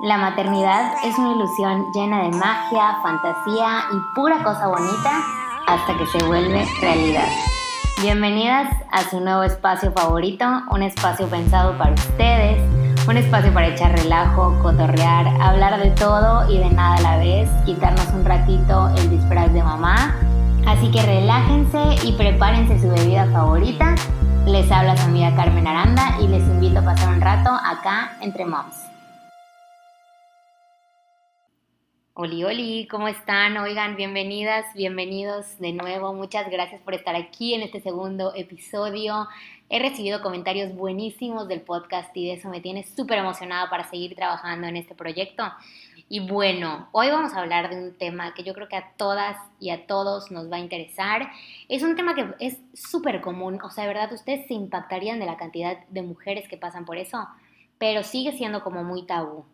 La 0.00 0.16
maternidad 0.16 0.92
es 1.02 1.18
una 1.18 1.32
ilusión 1.32 1.90
llena 1.92 2.22
de 2.22 2.30
magia, 2.30 2.98
fantasía 3.02 3.80
y 3.92 4.14
pura 4.14 4.44
cosa 4.44 4.68
bonita 4.68 5.24
hasta 5.66 5.98
que 5.98 6.06
se 6.06 6.24
vuelve 6.24 6.64
realidad. 6.80 7.26
Bienvenidas 8.00 8.72
a 8.92 9.02
su 9.02 9.18
nuevo 9.18 9.42
espacio 9.42 9.90
favorito, 9.90 10.44
un 10.70 10.84
espacio 10.84 11.26
pensado 11.26 11.76
para 11.76 11.94
ustedes, 11.94 12.60
un 13.08 13.16
espacio 13.16 13.52
para 13.52 13.66
echar 13.66 13.90
relajo, 13.90 14.56
cotorrear, 14.62 15.26
hablar 15.42 15.82
de 15.82 15.90
todo 15.90 16.48
y 16.48 16.58
de 16.58 16.70
nada 16.70 16.94
a 16.94 17.00
la 17.00 17.16
vez, 17.16 17.50
quitarnos 17.66 18.06
un 18.14 18.24
ratito 18.24 18.90
el 18.98 19.10
disfraz 19.10 19.52
de 19.52 19.64
mamá. 19.64 20.14
Así 20.64 20.92
que 20.92 21.02
relájense 21.02 22.06
y 22.06 22.12
prepárense 22.12 22.78
su 22.78 22.88
bebida 22.88 23.26
favorita. 23.32 23.96
Les 24.46 24.70
habla 24.70 24.96
su 24.96 25.06
amiga 25.06 25.34
Carmen 25.34 25.66
Aranda 25.66 26.20
y 26.20 26.28
les 26.28 26.44
invito 26.44 26.78
a 26.78 26.84
pasar 26.84 27.08
un 27.08 27.20
rato 27.20 27.50
acá 27.50 28.12
entre 28.20 28.44
moms. 28.44 28.88
Oli, 32.20 32.42
oli, 32.42 32.88
¿cómo 32.90 33.06
están? 33.06 33.56
Oigan, 33.58 33.94
bienvenidas, 33.94 34.74
bienvenidos 34.74 35.56
de 35.60 35.72
nuevo. 35.72 36.12
Muchas 36.12 36.50
gracias 36.50 36.80
por 36.80 36.94
estar 36.94 37.14
aquí 37.14 37.54
en 37.54 37.62
este 37.62 37.80
segundo 37.80 38.32
episodio. 38.34 39.28
He 39.68 39.78
recibido 39.78 40.20
comentarios 40.20 40.74
buenísimos 40.74 41.46
del 41.46 41.60
podcast 41.60 42.10
y 42.16 42.26
de 42.26 42.32
eso 42.32 42.48
me 42.48 42.60
tiene 42.60 42.82
súper 42.82 43.18
emocionada 43.18 43.70
para 43.70 43.88
seguir 43.88 44.16
trabajando 44.16 44.66
en 44.66 44.76
este 44.76 44.96
proyecto. 44.96 45.44
Y 46.08 46.18
bueno, 46.18 46.88
hoy 46.90 47.08
vamos 47.08 47.34
a 47.34 47.40
hablar 47.40 47.70
de 47.70 47.80
un 47.80 47.96
tema 47.96 48.34
que 48.34 48.42
yo 48.42 48.52
creo 48.52 48.66
que 48.66 48.74
a 48.74 48.94
todas 48.96 49.36
y 49.60 49.70
a 49.70 49.86
todos 49.86 50.32
nos 50.32 50.50
va 50.50 50.56
a 50.56 50.58
interesar. 50.58 51.30
Es 51.68 51.84
un 51.84 51.94
tema 51.94 52.16
que 52.16 52.34
es 52.40 52.58
súper 52.74 53.20
común, 53.20 53.60
o 53.62 53.70
sea, 53.70 53.84
de 53.84 53.94
verdad 53.94 54.12
ustedes 54.12 54.44
se 54.48 54.54
impactarían 54.54 55.20
de 55.20 55.26
la 55.26 55.36
cantidad 55.36 55.86
de 55.86 56.02
mujeres 56.02 56.48
que 56.48 56.56
pasan 56.56 56.84
por 56.84 56.96
eso, 56.96 57.28
pero 57.78 58.02
sigue 58.02 58.32
siendo 58.32 58.64
como 58.64 58.82
muy 58.82 59.06
tabú. 59.06 59.44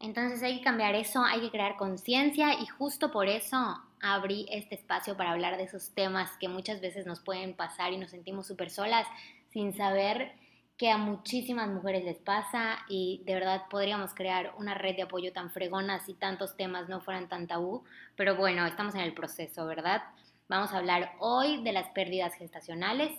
Entonces 0.00 0.42
hay 0.42 0.58
que 0.58 0.64
cambiar 0.64 0.94
eso, 0.94 1.22
hay 1.22 1.40
que 1.42 1.50
crear 1.50 1.76
conciencia 1.76 2.58
y 2.58 2.66
justo 2.66 3.10
por 3.10 3.28
eso 3.28 3.78
abrí 4.00 4.46
este 4.50 4.74
espacio 4.74 5.14
para 5.14 5.32
hablar 5.32 5.58
de 5.58 5.64
esos 5.64 5.90
temas 5.90 6.30
que 6.38 6.48
muchas 6.48 6.80
veces 6.80 7.04
nos 7.04 7.20
pueden 7.20 7.54
pasar 7.54 7.92
y 7.92 7.98
nos 7.98 8.10
sentimos 8.10 8.46
súper 8.46 8.70
solas 8.70 9.06
sin 9.50 9.74
saber 9.74 10.32
que 10.78 10.90
a 10.90 10.96
muchísimas 10.96 11.68
mujeres 11.68 12.04
les 12.04 12.16
pasa 12.16 12.78
y 12.88 13.22
de 13.26 13.34
verdad 13.34 13.64
podríamos 13.68 14.14
crear 14.14 14.54
una 14.56 14.72
red 14.72 14.96
de 14.96 15.02
apoyo 15.02 15.34
tan 15.34 15.50
fregona 15.50 16.00
si 16.00 16.14
tantos 16.14 16.56
temas 16.56 16.88
no 16.88 17.02
fueran 17.02 17.28
tan 17.28 17.46
tabú, 17.46 17.84
pero 18.16 18.36
bueno, 18.36 18.64
estamos 18.64 18.94
en 18.94 19.02
el 19.02 19.12
proceso, 19.12 19.66
¿verdad? 19.66 20.02
Vamos 20.48 20.72
a 20.72 20.78
hablar 20.78 21.12
hoy 21.18 21.62
de 21.62 21.72
las 21.72 21.90
pérdidas 21.90 22.34
gestacionales 22.34 23.12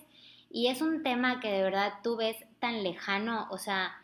y 0.49 0.69
es 0.69 0.81
un 0.81 1.03
tema 1.03 1.39
que 1.39 1.51
de 1.51 1.61
verdad 1.61 1.93
tú 2.01 2.17
ves 2.17 2.37
tan 2.59 2.81
lejano, 2.81 3.47
o 3.51 3.59
sea, 3.59 4.00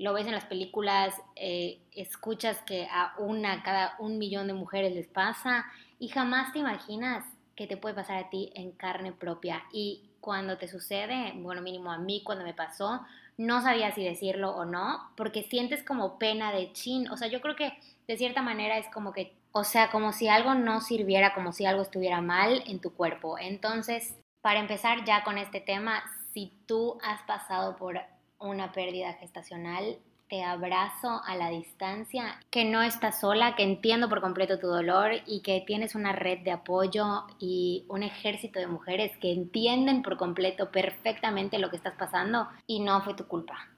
lo 0.00 0.14
ves 0.14 0.26
en 0.26 0.32
las 0.32 0.46
películas, 0.46 1.14
eh, 1.36 1.82
escuchas 1.92 2.58
que 2.62 2.88
a 2.90 3.12
una, 3.18 3.62
cada 3.62 3.96
un 3.98 4.18
millón 4.18 4.46
de 4.46 4.54
mujeres 4.54 4.94
les 4.94 5.06
pasa 5.06 5.66
y 5.98 6.08
jamás 6.08 6.54
te 6.54 6.58
imaginas 6.58 7.22
que 7.54 7.66
te 7.66 7.76
puede 7.76 7.94
pasar 7.94 8.16
a 8.16 8.30
ti 8.30 8.50
en 8.54 8.72
carne 8.72 9.12
propia. 9.12 9.62
Y 9.74 10.08
cuando 10.22 10.56
te 10.56 10.68
sucede, 10.68 11.34
bueno, 11.36 11.60
mínimo 11.60 11.92
a 11.92 11.98
mí 11.98 12.22
cuando 12.24 12.44
me 12.44 12.54
pasó, 12.54 13.02
no 13.36 13.60
sabía 13.60 13.92
si 13.92 14.02
decirlo 14.02 14.56
o 14.56 14.64
no, 14.64 15.10
porque 15.18 15.42
sientes 15.42 15.84
como 15.84 16.18
pena 16.18 16.50
de 16.50 16.72
chin. 16.72 17.10
O 17.10 17.18
sea, 17.18 17.28
yo 17.28 17.42
creo 17.42 17.54
que 17.54 17.74
de 18.08 18.16
cierta 18.16 18.40
manera 18.40 18.78
es 18.78 18.86
como 18.88 19.12
que, 19.12 19.36
o 19.52 19.64
sea, 19.64 19.90
como 19.90 20.12
si 20.12 20.28
algo 20.28 20.54
no 20.54 20.80
sirviera, 20.80 21.34
como 21.34 21.52
si 21.52 21.66
algo 21.66 21.82
estuviera 21.82 22.22
mal 22.22 22.62
en 22.66 22.80
tu 22.80 22.94
cuerpo. 22.94 23.38
Entonces, 23.38 24.16
para 24.40 24.60
empezar 24.60 25.04
ya 25.04 25.24
con 25.24 25.36
este 25.36 25.60
tema, 25.60 26.02
si 26.32 26.54
tú 26.66 26.96
has 27.02 27.20
pasado 27.24 27.76
por 27.76 28.00
una 28.40 28.72
pérdida 28.72 29.12
gestacional, 29.14 29.98
te 30.28 30.44
abrazo 30.44 31.20
a 31.26 31.34
la 31.34 31.50
distancia, 31.50 32.40
que 32.50 32.64
no 32.64 32.82
estás 32.82 33.20
sola, 33.20 33.56
que 33.56 33.64
entiendo 33.64 34.08
por 34.08 34.20
completo 34.20 34.60
tu 34.60 34.68
dolor 34.68 35.10
y 35.26 35.40
que 35.40 35.60
tienes 35.66 35.96
una 35.96 36.12
red 36.12 36.38
de 36.38 36.52
apoyo 36.52 37.24
y 37.40 37.84
un 37.88 38.04
ejército 38.04 38.60
de 38.60 38.68
mujeres 38.68 39.10
que 39.18 39.32
entienden 39.32 40.02
por 40.02 40.16
completo 40.16 40.70
perfectamente 40.70 41.58
lo 41.58 41.68
que 41.68 41.76
estás 41.76 41.94
pasando 41.98 42.48
y 42.68 42.78
no 42.78 43.02
fue 43.02 43.14
tu 43.14 43.26
culpa. 43.26 43.68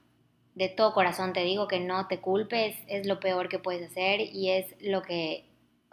De 0.53 0.69
todo 0.69 0.93
corazón 0.93 1.33
te 1.33 1.43
digo 1.43 1.67
que 1.67 1.79
no 1.79 2.07
te 2.07 2.19
culpes, 2.19 2.77
es 2.87 3.07
lo 3.07 3.19
peor 3.19 3.49
que 3.49 3.57
puedes 3.57 3.89
hacer 3.89 4.21
y 4.21 4.51
es 4.51 4.75
lo 4.79 5.01
que 5.01 5.45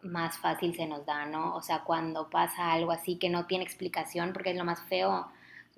más 0.02 0.36
fácil 0.38 0.74
se 0.74 0.86
nos 0.86 1.06
da, 1.06 1.24
¿no? 1.24 1.56
O 1.56 1.62
sea, 1.62 1.84
cuando 1.84 2.28
pasa 2.28 2.72
algo 2.72 2.92
así 2.92 3.16
que 3.16 3.30
no 3.30 3.46
tiene 3.46 3.64
explicación, 3.64 4.34
porque 4.34 4.50
es 4.50 4.56
lo 4.56 4.64
más 4.64 4.82
feo, 4.82 5.26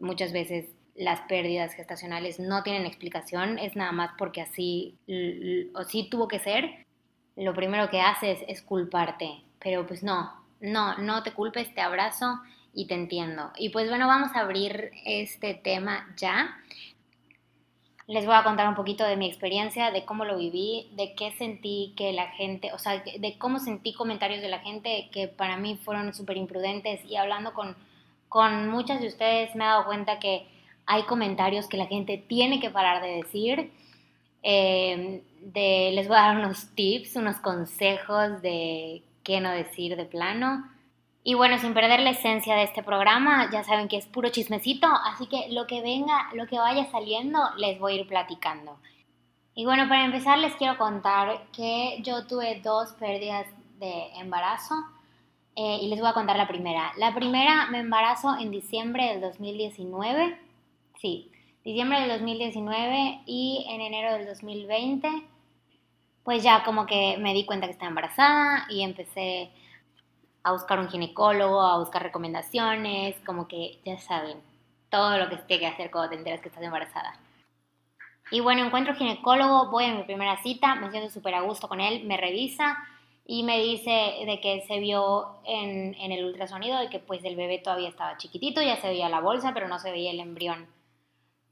muchas 0.00 0.32
veces 0.32 0.66
las 0.94 1.20
pérdidas 1.22 1.74
gestacionales 1.74 2.38
no 2.38 2.62
tienen 2.62 2.86
explicación, 2.86 3.58
es 3.58 3.76
nada 3.76 3.92
más 3.92 4.10
porque 4.18 4.42
así, 4.42 4.96
o 5.74 5.84
sí 5.84 6.08
tuvo 6.10 6.28
que 6.28 6.38
ser, 6.38 6.86
lo 7.36 7.54
primero 7.54 7.88
que 7.88 8.00
haces 8.00 8.40
es 8.46 8.62
culparte, 8.62 9.42
pero 9.58 9.86
pues 9.86 10.02
no, 10.02 10.32
no, 10.60 10.98
no 10.98 11.22
te 11.22 11.32
culpes, 11.32 11.74
te 11.74 11.80
abrazo 11.80 12.40
y 12.74 12.86
te 12.86 12.94
entiendo. 12.94 13.50
Y 13.56 13.70
pues 13.70 13.88
bueno, 13.88 14.06
vamos 14.06 14.34
a 14.34 14.40
abrir 14.40 14.90
este 15.04 15.54
tema 15.54 16.12
ya. 16.16 16.56
Les 18.06 18.26
voy 18.26 18.34
a 18.34 18.42
contar 18.42 18.68
un 18.68 18.74
poquito 18.74 19.04
de 19.04 19.16
mi 19.16 19.26
experiencia, 19.26 19.90
de 19.90 20.04
cómo 20.04 20.24
lo 20.24 20.36
viví, 20.36 20.90
de 20.96 21.14
qué 21.14 21.32
sentí 21.32 21.94
que 21.96 22.12
la 22.12 22.28
gente, 22.32 22.72
o 22.72 22.78
sea, 22.78 23.02
de 23.02 23.38
cómo 23.38 23.58
sentí 23.58 23.94
comentarios 23.94 24.42
de 24.42 24.48
la 24.48 24.58
gente 24.58 25.08
que 25.12 25.28
para 25.28 25.56
mí 25.56 25.78
fueron 25.82 26.12
súper 26.12 26.36
imprudentes 26.36 27.02
y 27.06 27.16
hablando 27.16 27.54
con, 27.54 27.76
con 28.28 28.68
muchas 28.68 29.00
de 29.00 29.06
ustedes 29.06 29.54
me 29.54 29.64
he 29.64 29.68
dado 29.68 29.86
cuenta 29.86 30.18
que 30.18 30.46
hay 30.86 31.04
comentarios 31.04 31.68
que 31.68 31.76
la 31.76 31.86
gente 31.86 32.18
tiene 32.18 32.60
que 32.60 32.70
parar 32.70 33.02
de 33.02 33.16
decir. 33.16 33.72
Eh, 34.42 35.22
les 35.54 36.08
voy 36.08 36.16
a 36.16 36.22
dar 36.22 36.36
unos 36.36 36.74
tips, 36.74 37.16
unos 37.16 37.36
consejos 37.36 38.42
de 38.42 39.02
qué 39.22 39.40
no 39.40 39.50
decir 39.50 39.96
de 39.96 40.04
plano. 40.04 40.64
Y 41.24 41.34
bueno, 41.34 41.58
sin 41.58 41.72
perder 41.72 42.00
la 42.00 42.10
esencia 42.10 42.56
de 42.56 42.64
este 42.64 42.82
programa, 42.82 43.48
ya 43.52 43.62
saben 43.62 43.86
que 43.86 43.96
es 43.96 44.06
puro 44.06 44.30
chismecito, 44.30 44.88
así 44.88 45.26
que 45.28 45.48
lo 45.50 45.68
que 45.68 45.80
venga, 45.80 46.28
lo 46.34 46.46
que 46.46 46.58
vaya 46.58 46.90
saliendo, 46.90 47.38
les 47.56 47.78
voy 47.78 47.92
a 47.92 48.00
ir 48.00 48.08
platicando. 48.08 48.76
Y 49.54 49.64
bueno, 49.64 49.88
para 49.88 50.04
empezar 50.04 50.38
les 50.38 50.54
quiero 50.56 50.78
contar 50.78 51.44
que 51.52 51.98
yo 52.02 52.26
tuve 52.26 52.60
dos 52.60 52.92
pérdidas 52.94 53.46
de 53.78 54.08
embarazo 54.16 54.74
eh, 55.54 55.78
y 55.82 55.88
les 55.88 56.00
voy 56.00 56.08
a 56.08 56.14
contar 56.14 56.36
la 56.36 56.48
primera. 56.48 56.92
La 56.96 57.14
primera 57.14 57.66
me 57.66 57.80
embarazo 57.80 58.36
en 58.38 58.50
diciembre 58.50 59.06
del 59.06 59.20
2019 59.20 60.38
Sí, 61.02 61.32
diciembre 61.64 61.98
del 61.98 62.10
2019 62.10 63.22
y 63.26 63.66
en 63.68 63.80
enero 63.80 64.12
del 64.12 64.24
2020, 64.24 65.08
pues 66.22 66.44
ya 66.44 66.62
como 66.62 66.86
que 66.86 67.16
me 67.18 67.34
di 67.34 67.44
cuenta 67.44 67.66
que 67.66 67.72
estaba 67.72 67.88
embarazada 67.88 68.66
y 68.70 68.82
empecé 68.82 69.50
a 70.44 70.52
buscar 70.52 70.78
un 70.78 70.88
ginecólogo, 70.88 71.60
a 71.60 71.80
buscar 71.80 72.04
recomendaciones, 72.04 73.16
como 73.26 73.48
que 73.48 73.80
ya 73.84 73.98
saben, 73.98 74.38
todo 74.90 75.18
lo 75.18 75.28
que 75.28 75.38
se 75.38 75.42
tiene 75.42 75.62
que 75.62 75.66
hacer 75.66 75.90
cuando 75.90 76.10
te 76.10 76.18
enteras 76.18 76.40
que 76.40 76.50
estás 76.50 76.62
embarazada. 76.62 77.18
Y 78.30 78.38
bueno, 78.38 78.64
encuentro 78.64 78.94
ginecólogo, 78.94 79.72
voy 79.72 79.86
a 79.86 79.94
mi 79.94 80.04
primera 80.04 80.40
cita, 80.40 80.76
me 80.76 80.88
siento 80.92 81.10
súper 81.10 81.34
a 81.34 81.40
gusto 81.40 81.68
con 81.68 81.80
él, 81.80 82.04
me 82.04 82.16
revisa 82.16 82.78
y 83.26 83.42
me 83.42 83.58
dice 83.58 83.90
de 84.24 84.38
que 84.40 84.60
se 84.68 84.78
vio 84.78 85.40
en, 85.46 85.96
el 85.96 86.24
ultrasonido 86.24 86.78
de 86.78 86.88
que 86.90 87.00
pues 87.00 87.24
el 87.24 87.34
bebé 87.34 87.58
todavía 87.58 87.88
estaba 87.88 88.18
chiquitito, 88.18 88.62
ya 88.62 88.76
se 88.76 88.86
veía 88.86 89.08
la 89.08 89.18
bolsa, 89.18 89.52
pero 89.52 89.66
no 89.66 89.80
se 89.80 89.90
veía 89.90 90.12
el 90.12 90.20
embrión. 90.20 90.68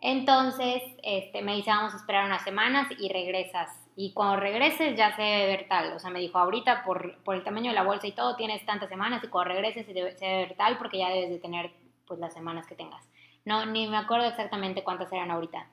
Entonces, 0.01 0.83
este, 1.03 1.43
me 1.43 1.55
dice, 1.57 1.71
vamos 1.71 1.93
a 1.93 1.97
esperar 1.97 2.25
unas 2.25 2.43
semanas 2.43 2.89
y 2.99 3.11
regresas. 3.11 3.69
Y 3.97 4.13
cuando 4.13 4.37
regreses 4.37 4.97
ya 4.97 5.15
se 5.15 5.23
debe 5.23 5.47
ver 5.47 5.69
tal. 5.69 5.93
O 5.93 5.99
sea, 5.99 6.11
me 6.11 6.21
dijo, 6.21 6.39
ahorita 6.39 6.85
por, 6.85 7.19
por 7.23 7.37
el 7.37 7.45
tamaño 7.45 7.71
de 7.71 7.75
la 7.75 7.83
bolsa 7.83 8.07
y 8.07 8.13
todo, 8.13 8.37
tienes 8.37 8.65
tantas 8.65 8.89
semanas 8.89 9.23
y 9.23 9.29
cuando 9.29 9.53
regreses 9.53 9.85
se 9.87 9.93
debe, 9.93 10.17
ver 10.19 10.57
tal 10.57 10.79
porque 10.79 10.99
ya 10.99 11.11
debes 11.11 11.31
de 11.31 11.39
tener 11.39 11.71
pues 12.07 12.19
las 12.19 12.33
semanas 12.33 12.67
que 12.67 12.75
tengas. 12.75 13.07
No, 13.45 13.67
ni 13.67 13.89
me 13.89 13.99
acuerdo 13.99 14.27
exactamente 14.27 14.83
cuántas 14.83 15.13
eran 15.13 15.31
ahorita. 15.31 15.67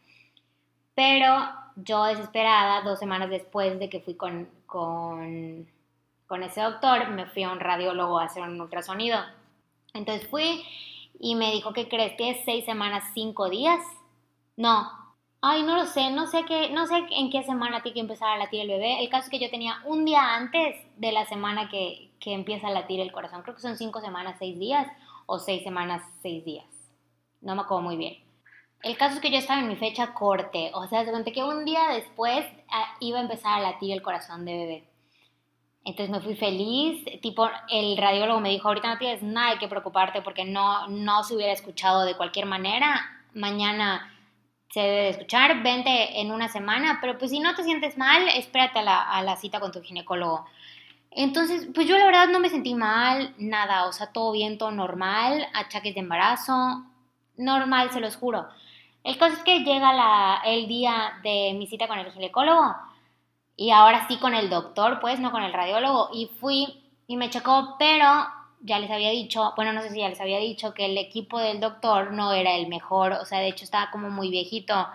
Pero 0.93 1.33
yo 1.77 2.03
desesperada, 2.05 2.81
dos 2.81 2.99
semanas 2.99 3.29
después 3.29 3.79
de 3.79 3.89
que 3.89 4.01
fui 4.01 4.15
con, 4.15 4.49
con, 4.65 5.67
con 6.25 6.43
ese 6.43 6.61
doctor, 6.61 7.09
me 7.09 7.27
fui 7.27 7.43
a 7.43 7.51
un 7.51 7.59
radiólogo 7.59 8.19
a 8.19 8.25
hacer 8.25 8.43
un 8.43 8.59
ultrasonido. 8.59 9.19
Entonces 9.93 10.27
fui 10.27 10.65
y 11.19 11.35
me 11.35 11.51
dijo, 11.51 11.71
¿qué 11.71 11.87
crees? 11.87 12.17
Tienes 12.17 12.43
seis 12.43 12.65
semanas, 12.65 13.05
cinco 13.13 13.49
días 13.49 13.79
no. 14.57 14.91
Ay, 15.39 15.63
no 15.63 15.75
lo 15.75 15.85
sé, 15.85 16.09
no 16.09 16.25
sé 16.25 16.43
qué, 16.45 16.71
no 16.71 16.87
sé 16.87 17.05
en 17.11 17.29
qué 17.29 17.43
semana 17.43 17.83
tiene 17.83 17.93
que 17.93 17.99
empezar 18.01 18.29
a 18.29 18.37
latir 18.37 18.61
el 18.61 18.67
bebé. 18.69 18.99
El 18.99 19.09
caso 19.09 19.25
es 19.25 19.29
que 19.29 19.39
yo 19.39 19.51
tenía 19.51 19.77
un 19.85 20.03
día 20.03 20.35
antes 20.35 20.75
de 20.97 21.11
la 21.11 21.25
semana 21.25 21.69
que, 21.69 22.11
que 22.19 22.33
empieza 22.33 22.67
a 22.67 22.71
latir 22.71 22.99
el 22.99 23.11
corazón. 23.11 23.43
Creo 23.43 23.55
que 23.55 23.61
son 23.61 23.77
cinco 23.77 24.01
semanas, 24.01 24.35
seis 24.39 24.57
días, 24.57 24.87
o 25.27 25.37
seis 25.37 25.63
semanas, 25.63 26.01
seis 26.21 26.43
días. 26.43 26.65
No 27.41 27.55
me 27.55 27.61
acuerdo 27.61 27.83
muy 27.83 27.97
bien. 27.97 28.17
El 28.81 28.97
caso 28.97 29.15
es 29.15 29.21
que 29.21 29.31
yo 29.31 29.37
estaba 29.37 29.59
en 29.59 29.67
mi 29.67 29.75
fecha 29.75 30.13
corte, 30.13 30.71
o 30.73 30.87
sea, 30.87 31.03
se 31.05 31.11
conté 31.11 31.31
que 31.31 31.43
un 31.43 31.65
día 31.65 31.89
después 31.93 32.45
ah, 32.69 32.95
iba 32.99 33.17
a 33.19 33.21
empezar 33.21 33.53
a 33.53 33.61
latir 33.61 33.91
el 33.91 34.01
corazón 34.01 34.45
de 34.45 34.53
bebé. 34.53 34.87
Entonces 35.83 36.09
me 36.09 36.21
fui 36.21 36.35
feliz, 36.35 37.03
tipo 37.21 37.49
el 37.69 37.97
radiólogo 37.97 38.39
me 38.39 38.49
dijo, 38.49 38.67
ahorita 38.67 38.89
no 38.89 38.97
tienes 38.97 39.23
nada 39.23 39.57
que 39.57 39.67
preocuparte 39.67 40.21
porque 40.21 40.45
no, 40.45 40.87
no 40.87 41.23
se 41.23 41.35
hubiera 41.35 41.53
escuchado 41.53 42.03
de 42.03 42.15
cualquier 42.15 42.45
manera, 42.45 43.23
mañana 43.33 44.13
se 44.69 44.81
debe 44.81 45.03
de 45.03 45.09
escuchar, 45.09 45.63
vente 45.63 46.19
en 46.19 46.31
una 46.31 46.49
semana, 46.49 46.99
pero 47.01 47.17
pues 47.17 47.31
si 47.31 47.39
no 47.39 47.55
te 47.55 47.63
sientes 47.63 47.97
mal, 47.97 48.27
espérate 48.29 48.79
a 48.79 48.83
la, 48.83 49.01
a 49.01 49.21
la 49.23 49.35
cita 49.37 49.59
con 49.59 49.71
tu 49.71 49.81
ginecólogo. 49.81 50.45
Entonces, 51.11 51.67
pues 51.73 51.87
yo 51.87 51.97
la 51.97 52.05
verdad 52.05 52.27
no 52.27 52.39
me 52.39 52.49
sentí 52.49 52.75
mal, 52.75 53.33
nada, 53.37 53.87
o 53.87 53.93
sea, 53.93 54.11
todo 54.11 54.31
bien, 54.33 54.57
todo 54.57 54.71
normal, 54.71 55.47
achaques 55.53 55.95
de 55.95 56.01
embarazo, 56.01 56.83
normal, 57.37 57.91
se 57.91 57.99
los 58.01 58.17
juro. 58.17 58.47
El 59.03 59.17
caso 59.17 59.35
es 59.35 59.43
que 59.43 59.59
llega 59.61 59.93
la, 59.93 60.41
el 60.45 60.67
día 60.67 61.13
de 61.23 61.53
mi 61.55 61.65
cita 61.67 61.87
con 61.87 61.97
el 61.97 62.11
ginecólogo 62.11 62.75
y 63.55 63.71
ahora 63.71 64.07
sí 64.07 64.17
con 64.17 64.35
el 64.35 64.49
doctor, 64.49 64.99
pues, 64.99 65.19
no 65.19 65.31
con 65.31 65.43
el 65.43 65.53
radiólogo, 65.53 66.09
y 66.13 66.27
fui 66.39 66.83
y 67.07 67.17
me 67.17 67.29
checó, 67.29 67.77
pero 67.79 68.27
ya 68.61 68.79
les 68.79 68.91
había 68.91 69.11
dicho, 69.11 69.53
bueno, 69.55 69.73
no 69.73 69.81
sé 69.81 69.89
si 69.89 69.99
ya 69.99 70.09
les 70.09 70.21
había 70.21 70.39
dicho 70.39 70.73
que 70.73 70.85
el 70.85 70.97
equipo 70.97 71.39
del 71.39 71.59
doctor 71.59 72.11
no 72.11 72.33
era 72.33 72.55
el 72.55 72.67
mejor, 72.67 73.13
o 73.13 73.25
sea, 73.25 73.39
de 73.39 73.47
hecho 73.47 73.63
estaba 73.63 73.91
como 73.91 74.09
muy 74.09 74.29
viejito. 74.29 74.87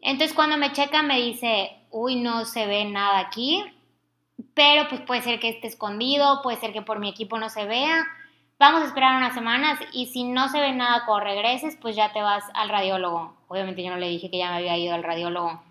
Entonces 0.00 0.34
cuando 0.34 0.56
me 0.56 0.72
checa 0.72 1.02
me 1.02 1.20
dice, 1.20 1.76
uy, 1.90 2.16
no 2.16 2.44
se 2.44 2.66
ve 2.66 2.84
nada 2.84 3.18
aquí, 3.18 3.64
pero 4.54 4.88
pues 4.88 5.00
puede 5.02 5.22
ser 5.22 5.40
que 5.40 5.48
esté 5.48 5.66
escondido, 5.66 6.42
puede 6.42 6.58
ser 6.58 6.72
que 6.72 6.82
por 6.82 6.98
mi 6.98 7.08
equipo 7.08 7.38
no 7.38 7.48
se 7.48 7.66
vea. 7.66 8.06
Vamos 8.58 8.82
a 8.82 8.86
esperar 8.86 9.16
unas 9.16 9.34
semanas 9.34 9.78
y 9.92 10.06
si 10.06 10.24
no 10.24 10.48
se 10.48 10.60
ve 10.60 10.72
nada 10.72 11.04
cuando 11.06 11.24
regreses, 11.24 11.76
pues 11.80 11.94
ya 11.94 12.12
te 12.12 12.22
vas 12.22 12.44
al 12.54 12.68
radiólogo. 12.68 13.36
Obviamente 13.48 13.82
yo 13.82 13.90
no 13.90 13.96
le 13.96 14.08
dije 14.08 14.30
que 14.30 14.38
ya 14.38 14.50
me 14.50 14.56
había 14.56 14.76
ido 14.76 14.94
al 14.94 15.04
radiólogo. 15.04 15.62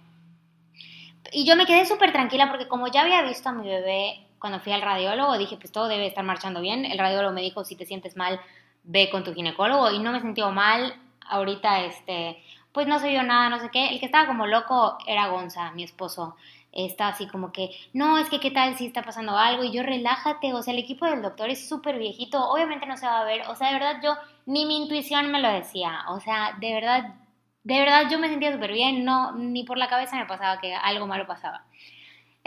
Y 1.31 1.45
yo 1.45 1.55
me 1.57 1.65
quedé 1.65 1.85
súper 1.85 2.13
tranquila 2.13 2.49
porque 2.49 2.67
como 2.67 2.87
ya 2.87 3.01
había 3.01 3.21
visto 3.23 3.49
a 3.49 3.53
mi 3.53 3.67
bebé 3.67 4.26
cuando 4.39 4.59
fui 4.59 4.71
al 4.71 4.81
radiólogo, 4.81 5.37
dije, 5.37 5.57
pues 5.57 5.71
todo 5.71 5.87
debe 5.87 6.07
estar 6.07 6.23
marchando 6.23 6.61
bien. 6.61 6.85
El 6.85 6.97
radiólogo 6.97 7.33
me 7.33 7.41
dijo, 7.41 7.63
si 7.63 7.75
te 7.75 7.85
sientes 7.85 8.15
mal, 8.15 8.39
ve 8.83 9.09
con 9.09 9.23
tu 9.23 9.33
ginecólogo. 9.33 9.91
Y 9.91 9.99
no 9.99 10.11
me 10.11 10.21
sentí 10.21 10.41
mal. 10.41 10.95
Ahorita, 11.29 11.81
este, 11.81 12.41
pues 12.71 12.87
no 12.87 12.99
se 12.99 13.09
vio 13.09 13.23
nada, 13.23 13.49
no 13.49 13.59
sé 13.59 13.69
qué. 13.71 13.89
El 13.89 13.99
que 13.99 14.05
estaba 14.05 14.27
como 14.27 14.47
loco 14.47 14.97
era 15.07 15.27
Gonza, 15.27 15.71
mi 15.71 15.83
esposo. 15.83 16.35
Está 16.71 17.07
así 17.09 17.27
como 17.27 17.51
que, 17.51 17.71
no, 17.93 18.19
es 18.19 18.29
que 18.29 18.39
qué 18.39 18.51
tal 18.51 18.77
si 18.77 18.85
está 18.85 19.01
pasando 19.01 19.37
algo. 19.37 19.63
Y 19.63 19.71
yo, 19.71 19.83
relájate. 19.83 20.53
O 20.53 20.61
sea, 20.61 20.73
el 20.73 20.79
equipo 20.79 21.05
del 21.05 21.21
doctor 21.21 21.49
es 21.49 21.67
súper 21.67 21.97
viejito. 21.97 22.43
Obviamente 22.49 22.85
no 22.85 22.97
se 22.97 23.07
va 23.07 23.21
a 23.21 23.25
ver. 23.25 23.47
O 23.49 23.55
sea, 23.55 23.69
de 23.69 23.73
verdad, 23.73 23.99
yo, 24.03 24.15
ni 24.45 24.65
mi 24.65 24.77
intuición 24.77 25.31
me 25.31 25.41
lo 25.41 25.51
decía. 25.51 26.05
O 26.09 26.19
sea, 26.19 26.55
de 26.59 26.73
verdad, 26.73 27.15
de 27.63 27.79
verdad 27.79 28.09
yo 28.09 28.19
me 28.19 28.29
sentía 28.29 28.53
súper 28.53 28.71
bien. 28.71 29.03
No, 29.03 29.33
ni 29.33 29.63
por 29.63 29.77
la 29.77 29.89
cabeza 29.89 30.15
me 30.17 30.25
pasaba 30.25 30.59
que 30.59 30.73
algo 30.75 31.07
malo 31.07 31.25
pasaba. 31.27 31.65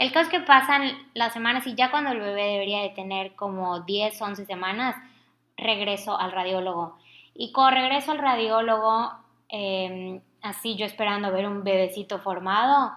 El 0.01 0.11
caso 0.11 0.31
es 0.31 0.39
que 0.39 0.39
pasan 0.39 0.93
las 1.13 1.31
semanas 1.31 1.67
y 1.67 1.75
ya 1.75 1.91
cuando 1.91 2.09
el 2.09 2.19
bebé 2.19 2.53
debería 2.53 2.81
de 2.81 2.89
tener 2.89 3.35
como 3.35 3.81
10, 3.81 4.19
11 4.19 4.47
semanas, 4.47 4.95
regreso 5.55 6.17
al 6.17 6.31
radiólogo. 6.31 6.97
Y 7.35 7.51
cuando 7.51 7.79
regreso 7.79 8.11
al 8.11 8.17
radiólogo, 8.17 9.11
em, 9.47 10.19
así 10.41 10.75
yo 10.75 10.87
esperando 10.87 11.31
ver 11.31 11.47
un 11.47 11.63
bebecito 11.63 12.17
formado, 12.17 12.93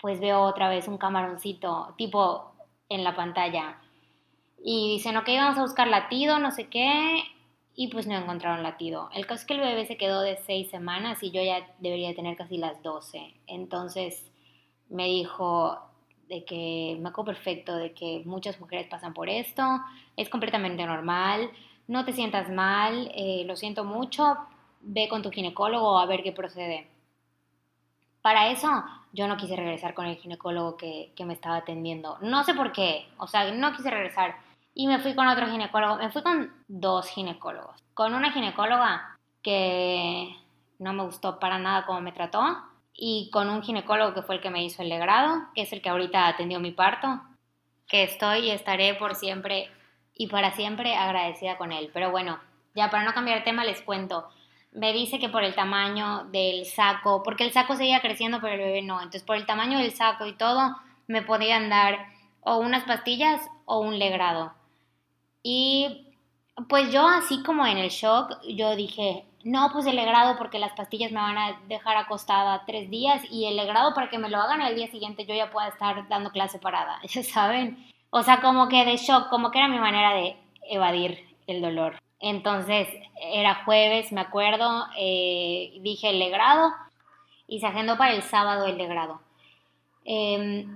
pues 0.00 0.20
veo 0.20 0.42
otra 0.42 0.68
vez 0.68 0.86
un 0.86 0.96
camaroncito 0.96 1.92
tipo 1.98 2.54
en 2.88 3.02
la 3.02 3.16
pantalla. 3.16 3.80
Y 4.62 4.90
dicen, 4.90 5.16
ok, 5.16 5.26
vamos 5.26 5.58
a 5.58 5.62
buscar 5.62 5.88
latido, 5.88 6.38
no 6.38 6.52
sé 6.52 6.68
qué, 6.68 7.20
y 7.74 7.88
pues 7.88 8.06
no 8.06 8.14
encontraron 8.14 8.62
latido. 8.62 9.10
El 9.12 9.26
caso 9.26 9.40
es 9.40 9.46
que 9.46 9.54
el 9.54 9.60
bebé 9.60 9.86
se 9.86 9.96
quedó 9.96 10.20
de 10.20 10.36
6 10.36 10.70
semanas 10.70 11.20
y 11.24 11.32
yo 11.32 11.42
ya 11.42 11.66
debería 11.80 12.14
tener 12.14 12.36
casi 12.36 12.58
las 12.58 12.80
12. 12.84 13.34
Entonces 13.48 14.30
me 14.88 15.06
dijo, 15.06 15.90
de 16.28 16.44
que 16.44 16.96
me 17.00 17.08
acuerdo 17.08 17.32
perfecto 17.32 17.76
de 17.76 17.92
que 17.92 18.22
muchas 18.24 18.60
mujeres 18.60 18.88
pasan 18.88 19.14
por 19.14 19.28
esto, 19.28 19.62
es 20.16 20.28
completamente 20.28 20.84
normal, 20.86 21.50
no 21.86 22.04
te 22.04 22.12
sientas 22.12 22.50
mal, 22.50 23.10
eh, 23.14 23.44
lo 23.46 23.56
siento 23.56 23.84
mucho, 23.84 24.36
ve 24.80 25.08
con 25.08 25.22
tu 25.22 25.30
ginecólogo 25.30 25.98
a 25.98 26.06
ver 26.06 26.22
qué 26.22 26.32
procede. 26.32 26.88
Para 28.22 28.50
eso 28.50 28.84
yo 29.12 29.28
no 29.28 29.36
quise 29.36 29.56
regresar 29.56 29.94
con 29.94 30.06
el 30.06 30.16
ginecólogo 30.16 30.76
que, 30.76 31.12
que 31.14 31.24
me 31.24 31.34
estaba 31.34 31.56
atendiendo. 31.56 32.18
No 32.20 32.42
sé 32.44 32.54
por 32.54 32.72
qué, 32.72 33.06
o 33.18 33.26
sea, 33.26 33.52
no 33.52 33.72
quise 33.76 33.90
regresar. 33.90 34.36
Y 34.74 34.86
me 34.86 34.98
fui 34.98 35.14
con 35.14 35.28
otro 35.28 35.46
ginecólogo, 35.46 35.96
me 35.96 36.10
fui 36.10 36.22
con 36.22 36.52
dos 36.66 37.08
ginecólogos. 37.08 37.76
Con 37.92 38.14
una 38.14 38.32
ginecóloga 38.32 39.18
que 39.42 40.34
no 40.78 40.92
me 40.92 41.04
gustó 41.04 41.38
para 41.38 41.58
nada 41.58 41.86
cómo 41.86 42.00
me 42.00 42.12
trató 42.12 42.40
y 42.94 43.28
con 43.32 43.50
un 43.50 43.62
ginecólogo 43.62 44.14
que 44.14 44.22
fue 44.22 44.36
el 44.36 44.40
que 44.40 44.50
me 44.50 44.64
hizo 44.64 44.82
el 44.82 44.88
legrado, 44.88 45.48
que 45.54 45.62
es 45.62 45.72
el 45.72 45.82
que 45.82 45.88
ahorita 45.88 46.28
atendió 46.28 46.60
mi 46.60 46.70
parto, 46.70 47.20
que 47.88 48.04
estoy 48.04 48.46
y 48.46 48.50
estaré 48.50 48.94
por 48.94 49.14
siempre 49.14 49.70
y 50.14 50.28
para 50.28 50.52
siempre 50.52 50.94
agradecida 50.94 51.58
con 51.58 51.72
él. 51.72 51.90
Pero 51.92 52.10
bueno, 52.10 52.38
ya 52.74 52.90
para 52.90 53.04
no 53.04 53.12
cambiar 53.12 53.38
de 53.38 53.44
tema 53.44 53.64
les 53.64 53.82
cuento. 53.82 54.28
Me 54.72 54.92
dice 54.92 55.18
que 55.18 55.28
por 55.28 55.44
el 55.44 55.54
tamaño 55.54 56.24
del 56.30 56.66
saco, 56.66 57.22
porque 57.22 57.44
el 57.44 57.52
saco 57.52 57.76
seguía 57.76 58.00
creciendo 58.00 58.40
pero 58.40 58.54
el 58.54 58.60
bebé 58.60 58.82
no, 58.82 58.98
entonces 58.98 59.22
por 59.22 59.36
el 59.36 59.46
tamaño 59.46 59.78
del 59.78 59.92
saco 59.92 60.26
y 60.26 60.32
todo 60.32 60.76
me 61.06 61.22
podían 61.22 61.68
dar 61.68 62.08
o 62.40 62.58
unas 62.58 62.84
pastillas 62.84 63.40
o 63.64 63.78
un 63.80 63.98
legrado. 63.98 64.52
Y 65.42 66.08
pues 66.68 66.92
yo 66.92 67.06
así 67.06 67.42
como 67.42 67.66
en 67.66 67.78
el 67.78 67.90
shock, 67.90 68.40
yo 68.48 68.76
dije, 68.76 69.24
no, 69.44 69.70
pues 69.72 69.86
el 69.86 69.96
legrado 69.96 70.36
porque 70.38 70.58
las 70.58 70.72
pastillas 70.72 71.12
me 71.12 71.20
van 71.20 71.36
a 71.36 71.60
dejar 71.68 71.96
acostada 71.96 72.64
tres 72.66 72.90
días 72.90 73.22
y 73.30 73.44
el 73.44 73.56
legrado 73.56 73.94
para 73.94 74.08
que 74.08 74.18
me 74.18 74.30
lo 74.30 74.38
hagan 74.38 74.62
el 74.62 74.74
día 74.74 74.90
siguiente 74.90 75.26
yo 75.26 75.34
ya 75.34 75.50
pueda 75.50 75.68
estar 75.68 76.08
dando 76.08 76.30
clase 76.30 76.58
parada, 76.58 76.98
ya 77.08 77.22
saben. 77.22 77.86
O 78.10 78.22
sea, 78.22 78.40
como 78.40 78.68
que 78.68 78.84
de 78.84 78.96
shock, 78.96 79.28
como 79.28 79.50
que 79.50 79.58
era 79.58 79.68
mi 79.68 79.78
manera 79.78 80.14
de 80.14 80.36
evadir 80.70 81.24
el 81.46 81.60
dolor. 81.60 81.98
Entonces 82.20 82.88
era 83.20 83.64
jueves, 83.64 84.12
me 84.12 84.22
acuerdo, 84.22 84.86
eh, 84.96 85.74
dije 85.80 86.08
el 86.08 86.18
legrado 86.18 86.72
y 87.46 87.60
se 87.60 87.66
agendó 87.66 87.98
para 87.98 88.14
el 88.14 88.22
sábado 88.22 88.66
el 88.66 88.78
legrado. 88.78 89.20
Eh, 90.06 90.66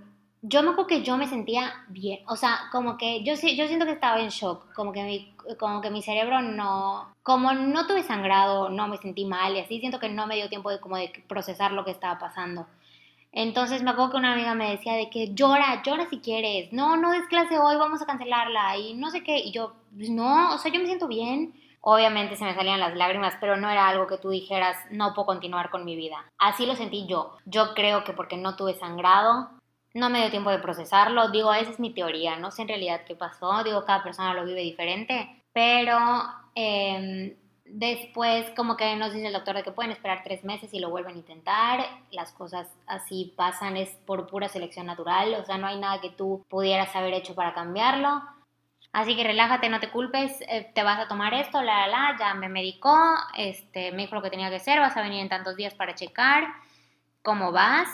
yo 0.42 0.62
me 0.62 0.70
acuerdo 0.70 0.86
que 0.86 1.02
yo 1.02 1.16
me 1.16 1.26
sentía 1.26 1.84
bien, 1.88 2.20
o 2.28 2.36
sea, 2.36 2.68
como 2.70 2.96
que 2.96 3.24
yo, 3.24 3.34
yo 3.34 3.66
siento 3.66 3.86
que 3.86 3.92
estaba 3.92 4.20
en 4.20 4.28
shock, 4.28 4.72
como 4.72 4.92
que, 4.92 5.02
mi, 5.02 5.34
como 5.58 5.80
que 5.80 5.90
mi 5.90 6.02
cerebro 6.02 6.40
no, 6.42 7.12
como 7.22 7.52
no 7.52 7.86
tuve 7.86 8.02
sangrado, 8.02 8.68
no 8.68 8.86
me 8.88 8.98
sentí 8.98 9.24
mal 9.24 9.56
y 9.56 9.60
así 9.60 9.80
siento 9.80 9.98
que 9.98 10.08
no 10.08 10.26
me 10.26 10.36
dio 10.36 10.48
tiempo 10.48 10.70
de 10.70 10.80
como 10.80 10.96
de 10.96 11.12
procesar 11.28 11.72
lo 11.72 11.84
que 11.84 11.90
estaba 11.90 12.18
pasando. 12.18 12.66
Entonces 13.32 13.82
me 13.82 13.90
acuerdo 13.90 14.12
que 14.12 14.16
una 14.18 14.32
amiga 14.32 14.54
me 14.54 14.70
decía 14.70 14.94
de 14.94 15.10
que 15.10 15.34
llora, 15.34 15.82
llora 15.82 16.08
si 16.08 16.18
quieres, 16.20 16.72
no, 16.72 16.96
no 16.96 17.12
es 17.12 17.26
clase 17.26 17.58
hoy, 17.58 17.76
vamos 17.76 18.00
a 18.00 18.06
cancelarla 18.06 18.76
y 18.78 18.94
no 18.94 19.10
sé 19.10 19.22
qué, 19.22 19.38
y 19.38 19.52
yo, 19.52 19.74
pues 19.94 20.08
no, 20.08 20.54
o 20.54 20.58
sea, 20.58 20.72
yo 20.72 20.80
me 20.80 20.86
siento 20.86 21.08
bien. 21.08 21.54
Obviamente 21.80 22.34
se 22.36 22.44
me 22.44 22.54
salían 22.54 22.80
las 22.80 22.96
lágrimas, 22.96 23.34
pero 23.40 23.56
no 23.56 23.70
era 23.70 23.88
algo 23.88 24.08
que 24.08 24.18
tú 24.18 24.30
dijeras, 24.30 24.76
no 24.90 25.14
puedo 25.14 25.26
continuar 25.26 25.70
con 25.70 25.84
mi 25.84 25.94
vida. 25.94 26.24
Así 26.36 26.66
lo 26.66 26.74
sentí 26.74 27.06
yo. 27.06 27.36
Yo 27.46 27.72
creo 27.74 28.02
que 28.02 28.12
porque 28.12 28.36
no 28.36 28.56
tuve 28.56 28.74
sangrado, 28.74 29.48
no 29.94 30.10
me 30.10 30.20
dio 30.20 30.30
tiempo 30.30 30.50
de 30.50 30.58
procesarlo. 30.58 31.30
Digo, 31.30 31.52
esa 31.52 31.70
es 31.70 31.80
mi 31.80 31.92
teoría, 31.92 32.36
no 32.36 32.50
sé 32.50 32.62
en 32.62 32.68
realidad 32.68 33.02
qué 33.06 33.14
pasó. 33.14 33.62
Digo, 33.64 33.84
cada 33.84 34.02
persona 34.02 34.34
lo 34.34 34.44
vive 34.44 34.60
diferente. 34.60 35.42
Pero 35.52 35.98
em, 36.54 37.34
después 37.64 38.50
como 38.56 38.76
que 38.76 38.94
nos 38.96 39.12
dice 39.12 39.26
el 39.26 39.32
doctor 39.32 39.56
de 39.56 39.62
que 39.62 39.72
pueden 39.72 39.92
esperar 39.92 40.22
tres 40.24 40.44
meses 40.44 40.72
y 40.72 40.80
lo 40.80 40.90
vuelven 40.90 41.16
a 41.16 41.18
intentar. 41.18 41.86
Las 42.10 42.32
cosas 42.32 42.68
así 42.86 43.32
pasan, 43.36 43.76
es 43.76 43.90
por 44.06 44.26
pura 44.26 44.48
selección 44.48 44.86
natural. 44.86 45.34
O 45.34 45.44
sea, 45.44 45.58
no 45.58 45.66
hay 45.66 45.78
nada 45.78 46.00
que 46.00 46.10
tú 46.10 46.44
pudieras 46.48 46.94
haber 46.94 47.14
hecho 47.14 47.34
para 47.34 47.54
cambiarlo. 47.54 48.22
Así 48.92 49.16
que 49.16 49.24
relájate, 49.24 49.68
no 49.68 49.80
te 49.80 49.90
culpes, 49.90 50.40
eh, 50.48 50.70
te 50.74 50.82
vas 50.82 50.98
a 50.98 51.08
tomar 51.08 51.34
esto, 51.34 51.60
la, 51.62 51.86
la, 51.86 52.12
la, 52.12 52.16
ya 52.18 52.34
me 52.34 52.48
medicó, 52.48 52.96
este, 53.36 53.92
me 53.92 54.02
dijo 54.02 54.14
lo 54.14 54.22
que 54.22 54.30
tenía 54.30 54.48
que 54.48 54.56
hacer, 54.56 54.80
vas 54.80 54.96
a 54.96 55.02
venir 55.02 55.20
en 55.20 55.28
tantos 55.28 55.56
días 55.56 55.74
para 55.74 55.94
checar 55.94 56.44
cómo 57.22 57.52
vas 57.52 57.88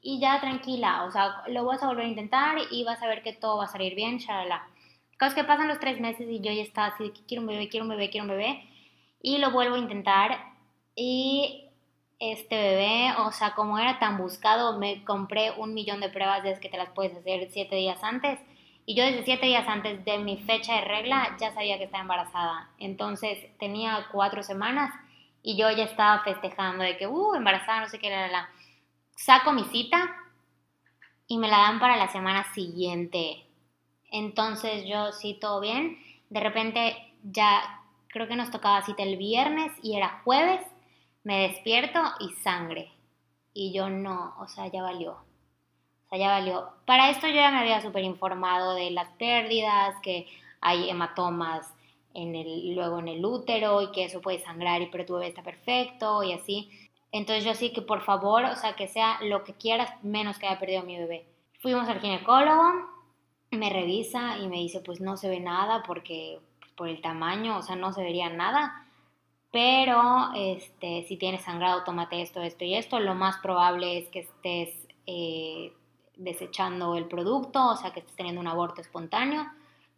y 0.00 0.20
ya 0.20 0.40
tranquila, 0.40 1.04
o 1.04 1.10
sea, 1.10 1.42
lo 1.48 1.64
vas 1.64 1.82
a 1.82 1.88
volver 1.88 2.06
a 2.06 2.08
intentar 2.08 2.56
y 2.70 2.84
vas 2.84 3.02
a 3.02 3.08
ver 3.08 3.22
que 3.22 3.32
todo 3.32 3.58
va 3.58 3.64
a 3.64 3.68
salir 3.68 3.94
bien, 3.94 4.18
shalala. 4.18 4.66
Cosas 5.18 5.34
que 5.34 5.44
pasan 5.44 5.68
los 5.68 5.80
tres 5.80 6.00
meses 6.00 6.28
y 6.28 6.40
yo 6.40 6.52
ya 6.52 6.62
estaba 6.62 6.88
así 6.88 7.04
de 7.04 7.12
que 7.12 7.24
quiero 7.26 7.42
un 7.42 7.48
bebé, 7.48 7.68
quiero 7.68 7.84
un 7.84 7.90
bebé, 7.90 8.10
quiero 8.10 8.24
un 8.24 8.30
bebé 8.30 8.68
y 9.20 9.38
lo 9.38 9.50
vuelvo 9.50 9.74
a 9.74 9.78
intentar 9.78 10.38
y 10.94 11.64
este 12.20 12.56
bebé, 12.56 13.12
o 13.18 13.32
sea, 13.32 13.54
como 13.54 13.78
era 13.78 13.98
tan 13.98 14.18
buscado, 14.18 14.78
me 14.78 15.04
compré 15.04 15.52
un 15.52 15.74
millón 15.74 16.00
de 16.00 16.08
pruebas 16.08 16.42
desde 16.42 16.60
que 16.60 16.68
te 16.68 16.76
las 16.76 16.90
puedes 16.90 17.16
hacer 17.16 17.48
siete 17.50 17.76
días 17.76 18.02
antes. 18.02 18.40
Y 18.86 18.94
yo 18.94 19.04
desde 19.04 19.24
siete 19.24 19.46
días 19.46 19.68
antes 19.68 20.04
de 20.04 20.18
mi 20.18 20.38
fecha 20.38 20.76
de 20.76 20.80
regla 20.80 21.36
ya 21.38 21.52
sabía 21.52 21.78
que 21.78 21.84
estaba 21.84 22.02
embarazada. 22.02 22.70
Entonces 22.78 23.38
tenía 23.58 24.06
cuatro 24.10 24.42
semanas 24.42 24.92
y 25.42 25.56
yo 25.56 25.70
ya 25.70 25.84
estaba 25.84 26.22
festejando 26.24 26.82
de 26.84 26.96
que, 26.96 27.06
uh, 27.06 27.34
embarazada, 27.34 27.80
no 27.80 27.88
sé 27.88 27.98
qué, 27.98 28.10
la, 28.10 28.28
la 28.28 28.48
saco 29.18 29.52
mi 29.52 29.64
cita 29.64 30.14
y 31.26 31.38
me 31.38 31.48
la 31.48 31.58
dan 31.58 31.80
para 31.80 31.96
la 31.96 32.08
semana 32.08 32.44
siguiente. 32.54 33.44
Entonces 34.10 34.86
yo 34.86 35.12
sí, 35.12 35.34
todo 35.34 35.60
bien. 35.60 35.98
De 36.30 36.40
repente 36.40 36.96
ya 37.24 37.82
creo 38.08 38.28
que 38.28 38.36
nos 38.36 38.50
tocaba 38.50 38.82
cita 38.82 39.02
el 39.02 39.16
viernes 39.16 39.72
y 39.82 39.96
era 39.96 40.20
jueves. 40.24 40.64
Me 41.24 41.48
despierto 41.48 42.00
y 42.20 42.32
sangre. 42.42 42.92
Y 43.52 43.72
yo 43.72 43.90
no, 43.90 44.34
o 44.38 44.46
sea, 44.46 44.68
ya 44.68 44.82
valió. 44.82 45.12
O 45.12 46.08
sea, 46.08 46.18
ya 46.18 46.28
valió. 46.28 46.70
Para 46.86 47.10
esto 47.10 47.26
yo 47.26 47.34
ya 47.34 47.50
me 47.50 47.58
había 47.58 47.80
súper 47.80 48.04
informado 48.04 48.74
de 48.74 48.92
las 48.92 49.08
pérdidas, 49.18 49.96
que 50.00 50.28
hay 50.60 50.88
hematomas 50.88 51.74
en 52.14 52.36
el, 52.36 52.74
luego 52.74 53.00
en 53.00 53.08
el 53.08 53.24
útero 53.24 53.82
y 53.82 53.90
que 53.90 54.04
eso 54.04 54.20
puede 54.20 54.38
sangrar 54.38 54.80
y 54.80 54.86
pero 54.86 55.04
tu 55.04 55.14
bebé 55.14 55.26
está 55.26 55.42
perfecto 55.42 56.22
y 56.22 56.32
así. 56.32 56.87
Entonces 57.12 57.44
yo 57.44 57.54
sí 57.54 57.72
que 57.72 57.82
por 57.82 58.02
favor, 58.02 58.44
o 58.44 58.56
sea, 58.56 58.74
que 58.74 58.88
sea 58.88 59.18
lo 59.22 59.44
que 59.44 59.54
quieras, 59.54 59.92
menos 60.02 60.38
que 60.38 60.46
haya 60.46 60.58
perdido 60.58 60.82
mi 60.82 60.96
bebé. 60.96 61.26
Fuimos 61.60 61.88
al 61.88 62.00
ginecólogo, 62.00 62.88
me 63.50 63.70
revisa 63.70 64.38
y 64.38 64.48
me 64.48 64.56
dice, 64.56 64.80
pues 64.80 65.00
no 65.00 65.16
se 65.16 65.28
ve 65.28 65.40
nada 65.40 65.82
porque 65.86 66.40
pues, 66.60 66.72
por 66.72 66.88
el 66.88 67.00
tamaño, 67.00 67.58
o 67.58 67.62
sea, 67.62 67.76
no 67.76 67.92
se 67.92 68.02
vería 68.02 68.28
nada. 68.28 68.84
Pero 69.50 70.30
este, 70.36 71.04
si 71.08 71.16
tienes 71.16 71.42
sangrado, 71.42 71.82
tómate 71.84 72.20
esto, 72.20 72.42
esto 72.42 72.64
y 72.64 72.74
esto. 72.74 73.00
Lo 73.00 73.14
más 73.14 73.38
probable 73.38 73.98
es 73.98 74.08
que 74.08 74.20
estés 74.20 74.86
eh, 75.06 75.72
desechando 76.16 76.96
el 76.96 77.06
producto, 77.06 77.70
o 77.70 77.76
sea, 77.76 77.92
que 77.92 78.00
estés 78.00 78.14
teniendo 78.14 78.42
un 78.42 78.48
aborto 78.48 78.82
espontáneo 78.82 79.46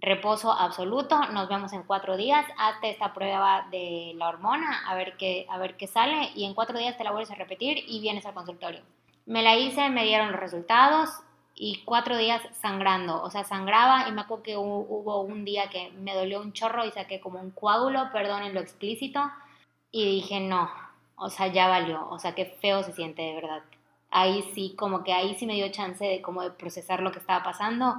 reposo 0.01 0.53
absoluto, 0.53 1.19
nos 1.33 1.49
vemos 1.49 1.73
en 1.73 1.83
cuatro 1.83 2.17
días, 2.17 2.47
hazte 2.57 2.91
esta 2.91 3.13
prueba 3.13 3.67
de 3.71 4.13
la 4.17 4.29
hormona, 4.29 4.83
a 4.89 4.95
ver 4.95 5.17
qué, 5.17 5.47
a 5.51 5.59
ver 5.59 5.77
qué 5.77 5.87
sale, 5.87 6.31
y 6.35 6.45
en 6.45 6.55
cuatro 6.55 6.79
días 6.79 6.97
te 6.97 7.05
la 7.05 7.11
vuelves 7.11 7.31
a 7.31 7.35
repetir 7.35 7.85
y 7.87 8.01
vienes 8.01 8.25
al 8.25 8.35
consultorio. 8.35 8.81
Me 9.27 9.43
la 9.43 9.57
hice, 9.57 9.91
me 9.91 10.05
dieron 10.05 10.33
los 10.33 10.41
resultados 10.41 11.11
y 11.55 11.83
cuatro 11.85 12.17
días 12.17 12.43
sangrando, 12.53 13.23
o 13.23 13.31
sea, 13.31 13.45
sangraba 13.45 14.09
y 14.09 14.13
me 14.13 14.23
acuerdo 14.23 14.43
que 14.43 14.57
hubo 14.57 15.21
un 15.21 15.45
día 15.45 15.69
que 15.69 15.91
me 15.91 16.15
dolió 16.15 16.41
un 16.41 16.55
chorro 16.55 16.87
y 16.87 16.91
saqué 16.91 17.21
como 17.21 17.39
un 17.39 17.51
coágulo, 17.51 18.09
perdón 18.13 18.43
en 18.45 18.55
lo 18.55 18.61
explícito, 18.61 19.31
y 19.93 20.05
dije, 20.07 20.41
no, 20.41 20.71
o 21.17 21.29
sea, 21.29 21.49
ya 21.49 21.69
valió, 21.69 22.09
o 22.09 22.19
sea, 22.19 22.35
qué 22.35 22.47
feo 22.47 22.83
se 22.83 22.93
siente 22.93 23.21
de 23.21 23.35
verdad. 23.35 23.63
Ahí 24.11 24.43
sí, 24.55 24.75
como 24.77 25.05
que 25.05 25.13
ahí 25.13 25.35
sí 25.35 25.47
me 25.47 25.55
dio 25.55 25.71
chance 25.71 26.05
de 26.05 26.23
como 26.23 26.43
de 26.43 26.51
procesar 26.51 27.01
lo 27.01 27.13
que 27.13 27.19
estaba 27.19 27.45
pasando 27.45 27.97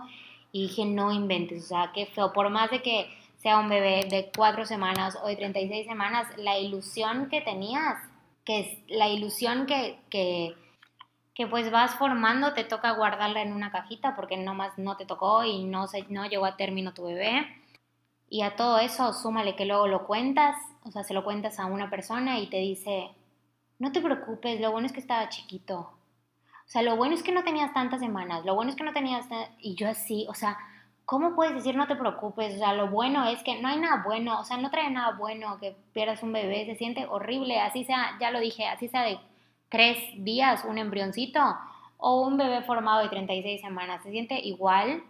y 0.51 0.67
dije, 0.67 0.85
no 0.85 1.11
inventes, 1.11 1.65
o 1.65 1.67
sea, 1.67 1.91
qué 1.93 2.05
feo. 2.07 2.33
Por 2.33 2.49
más 2.49 2.69
de 2.71 2.81
que 2.81 3.07
sea 3.37 3.57
un 3.57 3.69
bebé 3.69 4.05
de 4.09 4.31
cuatro 4.35 4.65
semanas 4.65 5.17
o 5.21 5.27
de 5.27 5.35
36 5.35 5.87
semanas, 5.87 6.27
la 6.37 6.59
ilusión 6.59 7.29
que 7.29 7.41
tenías, 7.41 7.97
que 8.45 8.59
es 8.59 8.79
la 8.87 9.09
ilusión 9.09 9.65
que, 9.65 9.99
que, 10.09 10.55
que 11.33 11.47
pues 11.47 11.71
vas 11.71 11.95
formando, 11.95 12.53
te 12.53 12.63
toca 12.63 12.91
guardarla 12.91 13.41
en 13.41 13.53
una 13.53 13.71
cajita 13.71 14.15
porque 14.15 14.37
nomás 14.37 14.77
no 14.77 14.97
te 14.97 15.05
tocó 15.05 15.43
y 15.43 15.63
no, 15.63 15.87
se, 15.87 16.03
no 16.09 16.25
llegó 16.25 16.45
a 16.45 16.57
término 16.57 16.93
tu 16.93 17.05
bebé. 17.05 17.47
Y 18.29 18.43
a 18.43 18.55
todo 18.55 18.79
eso, 18.79 19.13
súmale 19.13 19.55
que 19.55 19.65
luego 19.65 19.87
lo 19.87 20.05
cuentas, 20.05 20.55
o 20.83 20.91
sea, 20.91 21.03
se 21.03 21.13
lo 21.13 21.23
cuentas 21.23 21.59
a 21.59 21.65
una 21.65 21.89
persona 21.89 22.39
y 22.39 22.47
te 22.47 22.57
dice, 22.57 23.11
no 23.79 23.91
te 23.91 24.01
preocupes, 24.01 24.61
lo 24.61 24.71
bueno 24.71 24.87
es 24.87 24.93
que 24.93 25.01
estaba 25.01 25.27
chiquito, 25.29 25.91
o 26.71 26.73
sea, 26.73 26.83
lo 26.83 26.95
bueno 26.95 27.15
es 27.15 27.21
que 27.21 27.33
no 27.33 27.43
tenías 27.43 27.73
tantas 27.73 27.99
semanas, 27.99 28.45
lo 28.45 28.55
bueno 28.55 28.71
es 28.71 28.77
que 28.77 28.85
no 28.85 28.93
tenías... 28.93 29.27
Y 29.59 29.75
yo 29.75 29.89
así, 29.89 30.25
o 30.29 30.33
sea, 30.33 30.57
¿cómo 31.03 31.35
puedes 31.35 31.53
decir 31.53 31.75
no 31.75 31.85
te 31.85 31.97
preocupes? 31.97 32.55
O 32.55 32.57
sea, 32.59 32.73
lo 32.73 32.87
bueno 32.87 33.27
es 33.27 33.43
que 33.43 33.61
no 33.61 33.67
hay 33.67 33.77
nada 33.77 34.03
bueno, 34.05 34.39
o 34.39 34.45
sea, 34.45 34.55
no 34.55 34.71
trae 34.71 34.89
nada 34.89 35.17
bueno 35.17 35.59
que 35.59 35.75
pierdas 35.91 36.23
un 36.23 36.31
bebé, 36.31 36.65
se 36.65 36.75
siente 36.75 37.05
horrible, 37.07 37.59
así 37.59 37.83
sea, 37.83 38.17
ya 38.21 38.31
lo 38.31 38.39
dije, 38.39 38.67
así 38.67 38.87
sea 38.87 39.03
de 39.03 39.19
tres 39.67 39.97
días 40.15 40.63
un 40.63 40.77
embrioncito 40.77 41.41
o 41.97 42.21
un 42.21 42.37
bebé 42.37 42.61
formado 42.61 43.01
de 43.01 43.09
36 43.09 43.59
semanas, 43.59 44.01
se 44.03 44.11
siente 44.11 44.39
igual 44.39 45.03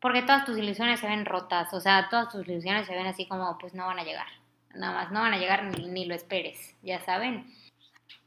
porque 0.00 0.20
todas 0.20 0.44
tus 0.44 0.58
ilusiones 0.58 1.00
se 1.00 1.08
ven 1.08 1.24
rotas, 1.24 1.72
o 1.72 1.80
sea, 1.80 2.10
todas 2.10 2.28
tus 2.28 2.46
ilusiones 2.46 2.86
se 2.86 2.94
ven 2.94 3.06
así 3.06 3.24
como 3.24 3.56
pues 3.56 3.72
no 3.72 3.86
van 3.86 4.00
a 4.00 4.04
llegar, 4.04 4.26
nada 4.74 4.92
más, 4.92 5.10
no 5.10 5.20
van 5.20 5.32
a 5.32 5.38
llegar 5.38 5.64
ni, 5.64 5.88
ni 5.88 6.04
lo 6.04 6.14
esperes, 6.14 6.76
ya 6.82 7.00
saben. 7.00 7.46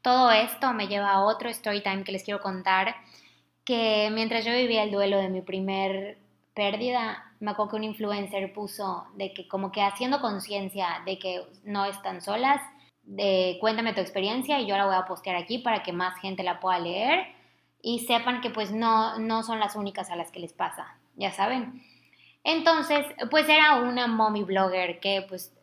Todo 0.01 0.31
esto 0.31 0.73
me 0.73 0.87
lleva 0.87 1.11
a 1.11 1.23
otro 1.23 1.49
story 1.49 1.81
time 1.81 2.03
que 2.03 2.11
les 2.11 2.23
quiero 2.23 2.39
contar, 2.39 2.95
que 3.63 4.09
mientras 4.11 4.45
yo 4.45 4.51
vivía 4.53 4.83
el 4.83 4.91
duelo 4.91 5.17
de 5.17 5.29
mi 5.29 5.41
primer 5.41 6.17
pérdida, 6.53 7.31
me 7.39 7.51
acuerdo 7.51 7.71
que 7.71 7.75
un 7.77 7.83
influencer 7.83 8.51
puso 8.53 9.05
de 9.15 9.33
que 9.33 9.47
como 9.47 9.71
que 9.71 9.81
haciendo 9.81 10.19
conciencia 10.21 11.01
de 11.05 11.19
que 11.19 11.41
no 11.63 11.85
están 11.85 12.21
solas, 12.21 12.61
de 13.03 13.57
cuéntame 13.59 13.93
tu 13.93 14.01
experiencia 14.01 14.59
y 14.59 14.67
yo 14.67 14.77
la 14.77 14.85
voy 14.85 14.95
a 14.95 15.05
postear 15.05 15.35
aquí 15.35 15.57
para 15.57 15.83
que 15.83 15.93
más 15.93 16.19
gente 16.19 16.43
la 16.43 16.59
pueda 16.59 16.79
leer 16.79 17.27
y 17.81 17.99
sepan 17.99 18.41
que 18.41 18.49
pues 18.49 18.71
no, 18.71 19.17
no 19.19 19.43
son 19.43 19.59
las 19.59 19.75
únicas 19.75 20.11
a 20.11 20.15
las 20.15 20.31
que 20.31 20.39
les 20.39 20.53
pasa, 20.53 20.95
ya 21.15 21.31
saben. 21.31 21.83
Entonces, 22.43 23.05
pues 23.29 23.47
era 23.49 23.75
una 23.75 24.07
mommy 24.07 24.43
blogger 24.43 24.99
que 24.99 25.25
pues 25.27 25.53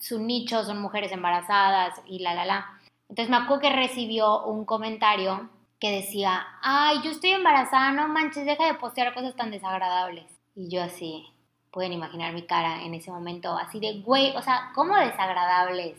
su 0.00 0.20
nicho 0.20 0.64
son 0.64 0.80
mujeres 0.80 1.12
embarazadas 1.12 2.00
y 2.06 2.20
la 2.20 2.34
la 2.34 2.44
la. 2.44 2.73
Entonces 3.08 3.30
me 3.30 3.36
acuerdo 3.36 3.62
que 3.62 3.70
recibió 3.70 4.44
un 4.44 4.64
comentario 4.64 5.50
que 5.80 5.90
decía, 5.90 6.46
ay, 6.62 7.00
yo 7.02 7.10
estoy 7.10 7.30
embarazada, 7.30 7.92
no 7.92 8.08
manches, 8.08 8.46
deja 8.46 8.66
de 8.66 8.74
postear 8.74 9.12
cosas 9.14 9.36
tan 9.36 9.50
desagradables. 9.50 10.24
Y 10.54 10.68
yo 10.70 10.82
así, 10.82 11.26
pueden 11.70 11.92
imaginar 11.92 12.32
mi 12.32 12.42
cara 12.42 12.82
en 12.82 12.94
ese 12.94 13.10
momento, 13.10 13.56
así 13.56 13.80
de, 13.80 14.00
güey, 14.00 14.34
o 14.36 14.42
sea, 14.42 14.70
¿cómo 14.74 14.96
desagradables? 14.96 15.98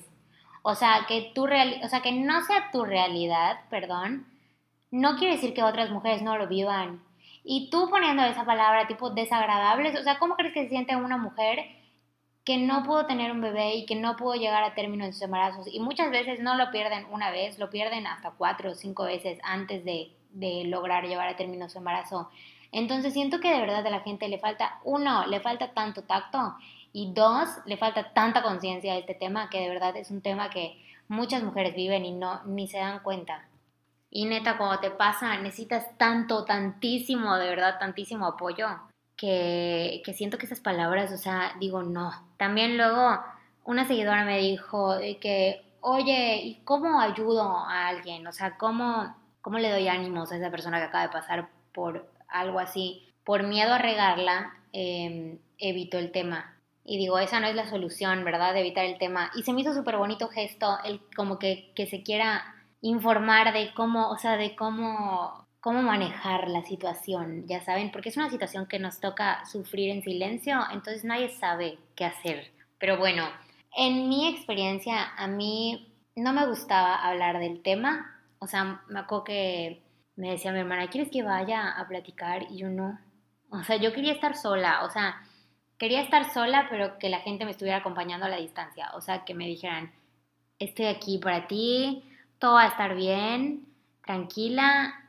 O 0.63 0.74
sea, 0.74 1.05
que 1.07 1.31
tu 1.35 1.45
real, 1.45 1.81
o 1.83 1.88
sea, 1.88 2.01
que 2.01 2.12
no 2.12 2.41
sea 2.43 2.71
tu 2.71 2.85
realidad, 2.85 3.59
perdón, 3.69 4.25
no 4.89 5.17
quiere 5.17 5.35
decir 5.35 5.53
que 5.53 5.62
otras 5.62 5.91
mujeres 5.91 6.21
no 6.21 6.38
lo 6.38 6.47
vivan. 6.47 7.03
Y 7.43 7.69
tú 7.69 7.89
poniendo 7.89 8.24
esa 8.24 8.45
palabra 8.45 8.88
tipo 8.88 9.12
desagradables, 9.12 10.00
o 10.00 10.03
sea, 10.03 10.17
¿cómo 10.17 10.35
crees 10.35 10.53
que 10.53 10.63
se 10.63 10.69
siente 10.69 10.95
una 10.95 11.17
mujer 11.17 11.59
que 12.45 12.59
no 12.59 12.83
pudo 12.83 13.07
tener 13.07 13.31
un 13.31 13.41
bebé 13.41 13.75
y 13.75 13.85
que 13.87 13.95
no 13.95 14.15
pudo 14.15 14.35
llegar 14.35 14.63
a 14.63 14.75
término 14.75 15.03
en 15.03 15.13
sus 15.13 15.23
embarazos. 15.23 15.67
Y 15.67 15.79
muchas 15.79 16.11
veces 16.11 16.39
no 16.39 16.55
lo 16.55 16.69
pierden 16.69 17.07
una 17.11 17.31
vez, 17.31 17.57
lo 17.57 17.71
pierden 17.71 18.05
hasta 18.05 18.31
cuatro 18.31 18.71
o 18.71 18.75
cinco 18.75 19.03
veces 19.03 19.39
antes 19.43 19.83
de, 19.83 20.11
lograr 20.65 21.05
llevar 21.05 21.27
a 21.27 21.37
término 21.37 21.67
su 21.69 21.79
embarazo. 21.79 22.29
Entonces 22.71 23.13
siento 23.13 23.39
que 23.39 23.51
de 23.51 23.59
verdad 23.59 23.85
a 23.85 23.89
la 23.89 24.01
gente 24.01 24.27
le 24.27 24.37
falta, 24.37 24.79
uno, 24.83 25.25
le 25.25 25.39
falta 25.39 25.73
tanto 25.73 26.03
tacto 26.03 26.55
y 26.93 27.11
dos, 27.13 27.49
le 27.65 27.77
falta 27.77 28.13
tanta 28.13 28.43
conciencia 28.43 28.93
de 28.93 28.99
este 28.99 29.15
tema 29.15 29.49
que 29.49 29.61
de 29.61 29.69
verdad 29.69 29.95
es 29.97 30.11
un 30.11 30.21
tema 30.21 30.49
que 30.49 30.77
muchas 31.07 31.41
mujeres 31.41 31.73
viven 31.73 32.05
y 32.05 32.11
no 32.11 32.43
ni 32.43 32.67
se 32.67 32.77
dan 32.77 32.99
cuenta. 32.99 33.47
Y 34.11 34.25
neta, 34.25 34.57
cuando 34.57 34.79
te 34.79 34.91
pasa, 34.91 35.37
necesitas 35.37 35.97
tanto, 35.97 36.45
tantísimo, 36.45 37.37
de 37.37 37.49
verdad, 37.49 37.79
tantísimo 37.79 38.27
apoyo 38.27 38.67
que, 39.17 40.01
siento 40.15 40.38
que 40.38 40.45
esas 40.45 40.60
palabras, 40.60 41.12
o 41.12 41.17
sea, 41.17 41.53
digo 41.60 41.84
no. 41.84 42.12
También 42.38 42.77
luego 42.77 43.19
una 43.63 43.86
seguidora 43.86 44.25
me 44.25 44.39
dijo 44.39 44.98
que, 45.22 45.63
oye, 45.81 46.41
¿y 46.43 46.55
cómo 46.63 47.00
ayudo 47.00 47.41
a 47.43 47.88
alguien? 47.88 48.27
O 48.27 48.31
sea, 48.31 48.57
¿cómo, 48.57 49.15
cómo 49.41 49.60
le 49.60 49.72
doy 49.72 49.88
ánimos 49.88 50.31
a 50.31 50.38
esa 50.38 50.51
persona 50.51 50.79
que 50.79 50.86
acaba 50.86 51.03
de 51.03 51.13
pasar 51.13 51.50
por 51.74 52.10
algo 52.27 52.60
así? 52.60 53.13
Por 53.24 53.43
miedo 53.43 53.74
a 53.74 53.77
regarla, 53.77 54.53
eh, 54.74 55.39
evito 55.57 55.98
el 55.98 56.12
tema. 56.12 56.53
Y 56.84 56.98
digo, 56.98 57.17
esa 57.17 57.39
no 57.39 57.48
es 57.48 57.55
la 57.55 57.67
solución, 57.67 58.24
¿verdad? 58.24 58.53
De 58.53 58.60
evitar 58.60 58.86
el 58.86 59.00
tema. 59.00 59.31
Y 59.36 59.43
se 59.43 59.53
me 59.53 59.62
hizo 59.62 59.74
súper 59.74 59.98
bonito 59.98 60.27
gesto, 60.27 60.77
el 60.84 61.01
como 61.15 61.39
que, 61.39 61.72
que 61.75 61.88
se 61.88 62.03
quiera 62.03 62.43
informar 62.81 63.53
de 63.53 63.74
cómo, 63.74 64.10
o 64.10 64.17
sea, 64.17 64.38
de 64.38 64.55
cómo 64.55 65.44
cómo 65.65 65.81
manejar 65.81 66.48
la 66.48 66.62
situación, 66.62 67.48
ya 67.48 67.60
saben, 67.60 67.91
porque 67.91 68.10
es 68.10 68.17
una 68.17 68.29
situación 68.29 68.67
que 68.67 68.77
nos 68.77 69.00
toca 69.00 69.43
sufrir 69.48 69.89
en 69.89 70.03
silencio, 70.03 70.60
entonces 70.72 71.03
nadie 71.03 71.29
sabe 71.29 71.79
qué 71.95 72.05
hacer. 72.05 72.51
Pero 72.77 73.00
bueno, 73.00 73.24
en 73.75 74.07
mi 74.07 74.27
experiencia, 74.27 75.15
a 75.17 75.25
mí 75.25 75.91
no 76.15 76.34
me 76.34 76.45
gustaba 76.45 77.03
hablar 77.03 77.39
del 77.39 77.63
tema, 77.63 78.15
o 78.38 78.45
sea, 78.45 78.84
me 78.89 79.00
acuerdo 79.00 79.24
que 79.24 79.81
me 80.15 80.29
decía 80.29 80.51
mi 80.51 80.60
hermana, 80.60 80.88
¿quieres 80.88 81.10
que 81.10 81.24
vaya 81.24 81.72
a 81.72 81.88
platicar? 81.88 82.43
Y 82.51 82.57
yo 82.57 82.69
no, 82.69 83.00
o 83.50 83.63
sea, 83.63 83.77
yo 83.77 83.91
quería 83.91 84.13
estar 84.13 84.36
sola, 84.36 84.86
o 84.86 84.91
sea, 84.91 85.19
quería 85.79 86.01
estar 86.01 86.31
sola, 86.31 86.67
pero 86.69 87.00
que 87.00 87.10
la 87.10 87.22
gente 87.22 87.43
me 87.43 87.50
estuviera 87.50 87.79
acompañando 87.79 88.27
a 88.27 88.29
la 88.29 88.38
distancia, 88.38 88.91
o 88.93 89.01
sea, 89.01 89.25
que 89.25 89.34
me 89.34 89.48
dijeran, 89.48 89.91
estoy 90.60 90.86
aquí 90.86 91.17
para 91.17 91.48
ti, 91.48 92.03
todo 92.38 92.53
va 92.53 92.65
a 92.65 92.67
estar 92.67 92.93
bien, 92.95 93.65
tranquila, 94.05 95.01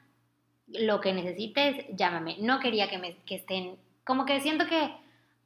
lo 0.69 1.01
que 1.01 1.13
necesites, 1.13 1.85
llámame. 1.97 2.37
No 2.41 2.61
quería 2.61 2.89
que, 2.89 2.99
me, 2.99 3.17
que 3.25 3.37
estén, 3.37 3.77
como 4.05 4.25
que 4.27 4.41
siento 4.41 4.67
que, 4.67 4.93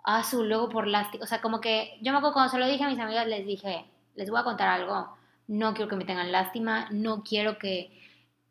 ah, 0.04 0.24
su 0.24 0.44
luego 0.44 0.68
por 0.68 0.86
lástima, 0.86 1.24
o 1.24 1.26
sea, 1.26 1.40
como 1.40 1.60
que 1.60 1.98
yo 2.02 2.12
me 2.12 2.18
acuerdo 2.18 2.34
cuando 2.34 2.52
se 2.52 2.58
lo 2.58 2.66
dije 2.66 2.84
a 2.84 2.88
mis 2.88 2.98
amigas, 2.98 3.26
les 3.26 3.46
dije, 3.46 3.84
les 4.14 4.30
voy 4.30 4.40
a 4.40 4.44
contar 4.44 4.68
algo, 4.68 5.16
no 5.46 5.74
quiero 5.74 5.88
que 5.88 5.96
me 5.96 6.04
tengan 6.04 6.32
lástima, 6.32 6.88
no 6.90 7.22
quiero 7.22 7.58
que, 7.58 7.90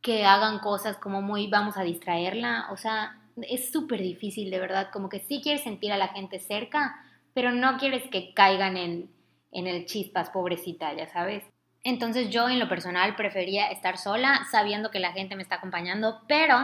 que 0.02 0.26
hagan 0.26 0.60
cosas 0.60 0.98
como 0.98 1.22
muy, 1.22 1.48
vamos 1.48 1.78
a 1.78 1.84
distraerla, 1.84 2.68
o 2.72 2.78
sea, 2.78 3.20
es 3.38 3.72
súper 3.72 4.02
difícil, 4.02 4.52
de 4.52 4.60
verdad, 4.60 4.90
como 4.92 5.10
que 5.10 5.20
sí 5.20 5.42
quieres 5.42 5.64
sentir 5.64 5.92
a 5.92 5.98
la 5.98 6.10
gente 6.10 6.40
cerca, 6.40 7.04
pero 7.34 7.52
no 7.52 7.78
quieres 7.78 8.04
que 8.10 8.34
caigan 8.34 8.78
en, 8.78 9.10
en 9.52 9.68
el 9.68 9.86
chispas, 9.86 10.30
pobrecita, 10.30 10.94
ya 10.94 11.08
sabes. 11.08 11.44
Entonces 11.84 12.30
yo 12.30 12.50
en 12.50 12.60
lo 12.60 12.68
personal 12.68 13.16
prefería 13.16 13.68
estar 13.68 13.98
sola 13.98 14.46
sabiendo 14.52 14.92
que 14.92 15.00
la 15.00 15.14
gente 15.14 15.36
me 15.36 15.44
está 15.44 15.56
acompañando, 15.56 16.22
pero 16.28 16.56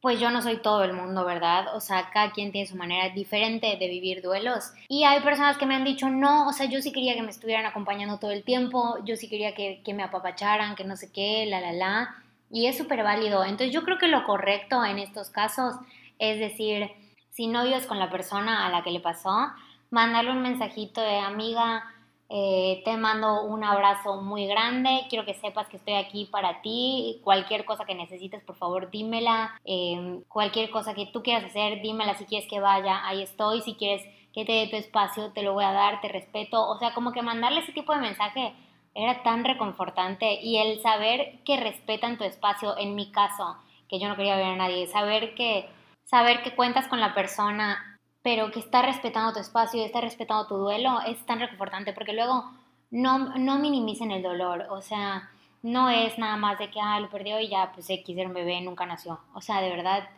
pues 0.00 0.18
yo 0.18 0.30
no 0.30 0.40
soy 0.40 0.56
todo 0.56 0.82
el 0.82 0.94
mundo, 0.94 1.26
¿verdad? 1.26 1.74
O 1.74 1.80
sea, 1.80 2.08
cada 2.10 2.32
quien 2.32 2.52
tiene 2.52 2.66
su 2.66 2.76
manera 2.76 3.10
diferente 3.14 3.76
de 3.78 3.88
vivir 3.88 4.22
duelos. 4.22 4.72
Y 4.88 5.04
hay 5.04 5.20
personas 5.20 5.58
que 5.58 5.66
me 5.66 5.74
han 5.74 5.84
dicho, 5.84 6.08
no, 6.08 6.48
o 6.48 6.52
sea, 6.52 6.66
yo 6.66 6.80
sí 6.80 6.90
quería 6.90 7.14
que 7.14 7.22
me 7.22 7.30
estuvieran 7.30 7.66
acompañando 7.66 8.18
todo 8.18 8.30
el 8.30 8.42
tiempo, 8.42 8.96
yo 9.04 9.16
sí 9.16 9.28
quería 9.28 9.54
que, 9.54 9.82
me 9.92 10.02
apapacharan, 10.02 10.74
que 10.74 10.84
no 10.84 10.96
sé 10.96 11.12
qué, 11.12 11.44
la, 11.46 11.60
la, 11.60 11.72
la. 11.72 12.14
Y 12.50 12.66
es 12.66 12.78
súper 12.78 13.02
válido. 13.02 13.44
Entonces 13.44 13.72
yo 13.72 13.82
creo 13.84 13.98
que 13.98 14.08
lo 14.08 14.24
correcto 14.24 14.82
en 14.84 14.98
estos 14.98 15.28
casos 15.28 15.74
es 16.20 16.38
decir, 16.38 16.90
si 17.30 17.48
no 17.48 17.64
vives 17.64 17.86
con 17.86 17.98
la 17.98 18.10
persona 18.10 18.66
a 18.66 18.70
la 18.70 18.84
que 18.84 18.90
le 18.90 19.00
pasó, 19.00 19.50
mandarle 19.90 20.30
un 20.30 20.42
mensajito 20.42 21.00
de 21.00 21.18
amiga, 21.18 21.82
Eh, 22.32 22.82
te 22.84 22.96
mando 22.96 23.42
un 23.42 23.64
abrazo 23.64 24.22
muy 24.22 24.46
grande. 24.46 25.06
Quiero 25.08 25.24
que 25.24 25.34
sepas 25.34 25.68
que 25.68 25.78
estoy 25.78 25.94
aquí 25.94 26.26
para 26.26 26.62
ti. 26.62 27.20
Cualquier 27.24 27.64
cosa 27.64 27.84
que 27.84 27.94
necesites, 27.96 28.42
por 28.44 28.56
favor, 28.56 28.88
dímela. 28.90 29.58
Em, 29.64 30.22
cualquier 30.28 30.70
cosa 30.70 30.94
que 30.94 31.06
tú 31.06 31.24
quieras 31.24 31.44
hacer, 31.44 31.82
dímela. 31.82 32.14
Si 32.14 32.26
quieres 32.26 32.48
que 32.48 32.60
vaya, 32.60 33.04
ahí 33.04 33.22
estoy. 33.22 33.62
Si 33.62 33.74
quieres 33.74 34.06
que 34.32 34.44
te 34.44 34.52
dé 34.52 34.68
tu 34.68 34.76
espacio, 34.76 35.32
te 35.32 35.42
lo 35.42 35.54
voy 35.54 35.64
a 35.64 35.72
dar, 35.72 36.00
te 36.00 36.08
respeto. 36.08 36.68
O 36.68 36.78
sea, 36.78 36.94
como 36.94 37.10
que 37.12 37.22
mandarle 37.22 37.60
ese 37.60 37.72
tipo 37.72 37.92
de 37.92 38.00
mensaje 38.00 38.54
era 38.94 39.24
tan 39.24 39.44
reconfortante. 39.44 40.40
Y 40.40 40.58
el 40.58 40.80
saber 40.82 41.40
que 41.44 41.56
respetan 41.56 42.16
tu 42.16 42.22
espacio, 42.22 42.78
en 42.78 42.94
mi 42.94 43.10
caso, 43.10 43.56
que 43.88 43.98
yo 43.98 44.08
no 44.08 44.14
quería 44.14 44.36
ver 44.36 44.46
a 44.46 44.56
nadie, 44.56 44.86
saber 44.86 45.34
que, 45.34 45.68
saber 46.04 46.42
que 46.42 46.54
cuentas 46.54 46.86
con 46.86 47.00
la 47.00 47.12
persona 47.12 47.89
pero 48.22 48.50
que 48.50 48.60
está 48.60 48.82
respetando 48.82 49.32
tu 49.32 49.40
espacio 49.40 49.80
y 49.80 49.84
está 49.84 50.00
respetando 50.00 50.46
tu 50.46 50.56
duelo, 50.56 51.00
es 51.06 51.24
tan 51.26 51.40
reconfortante 51.40 51.92
porque 51.92 52.12
luego 52.12 52.44
no, 52.90 53.36
no 53.38 53.58
minimicen 53.58 54.10
el 54.10 54.22
dolor, 54.22 54.66
o 54.70 54.82
sea, 54.82 55.30
no 55.62 55.88
es 55.88 56.18
nada 56.18 56.36
más 56.36 56.58
de 56.58 56.70
que, 56.70 56.80
ah, 56.80 57.00
lo 57.00 57.08
perdió 57.08 57.40
y 57.40 57.48
ya, 57.48 57.72
pues 57.72 57.88
X 57.88 58.16
era 58.16 58.28
un 58.28 58.34
bebé, 58.34 58.60
nunca 58.60 58.86
nació, 58.86 59.20
o 59.34 59.40
sea, 59.40 59.60
de 59.60 59.70
verdad, 59.70 60.08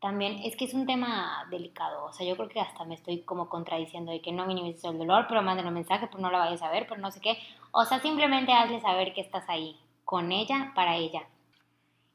también 0.00 0.40
es 0.44 0.56
que 0.56 0.64
es 0.64 0.74
un 0.74 0.86
tema 0.86 1.46
delicado, 1.50 2.04
o 2.06 2.12
sea, 2.12 2.26
yo 2.26 2.36
creo 2.36 2.48
que 2.48 2.60
hasta 2.60 2.84
me 2.84 2.94
estoy 2.94 3.22
como 3.22 3.48
contradiciendo 3.48 4.12
de 4.12 4.20
que 4.20 4.32
no 4.32 4.46
minimices 4.46 4.84
el 4.84 4.98
dolor, 4.98 5.26
pero 5.28 5.42
manden 5.42 5.66
un 5.66 5.74
mensaje, 5.74 6.08
pues 6.08 6.22
no 6.22 6.30
la 6.30 6.38
vayas 6.38 6.62
a 6.62 6.70
ver, 6.70 6.86
pero 6.88 7.00
no 7.00 7.10
sé 7.10 7.20
qué, 7.20 7.38
o 7.70 7.84
sea, 7.84 8.00
simplemente 8.00 8.52
hazle 8.52 8.80
saber 8.80 9.14
que 9.14 9.20
estás 9.20 9.48
ahí, 9.48 9.78
con 10.04 10.32
ella, 10.32 10.72
para 10.74 10.96
ella. 10.96 11.22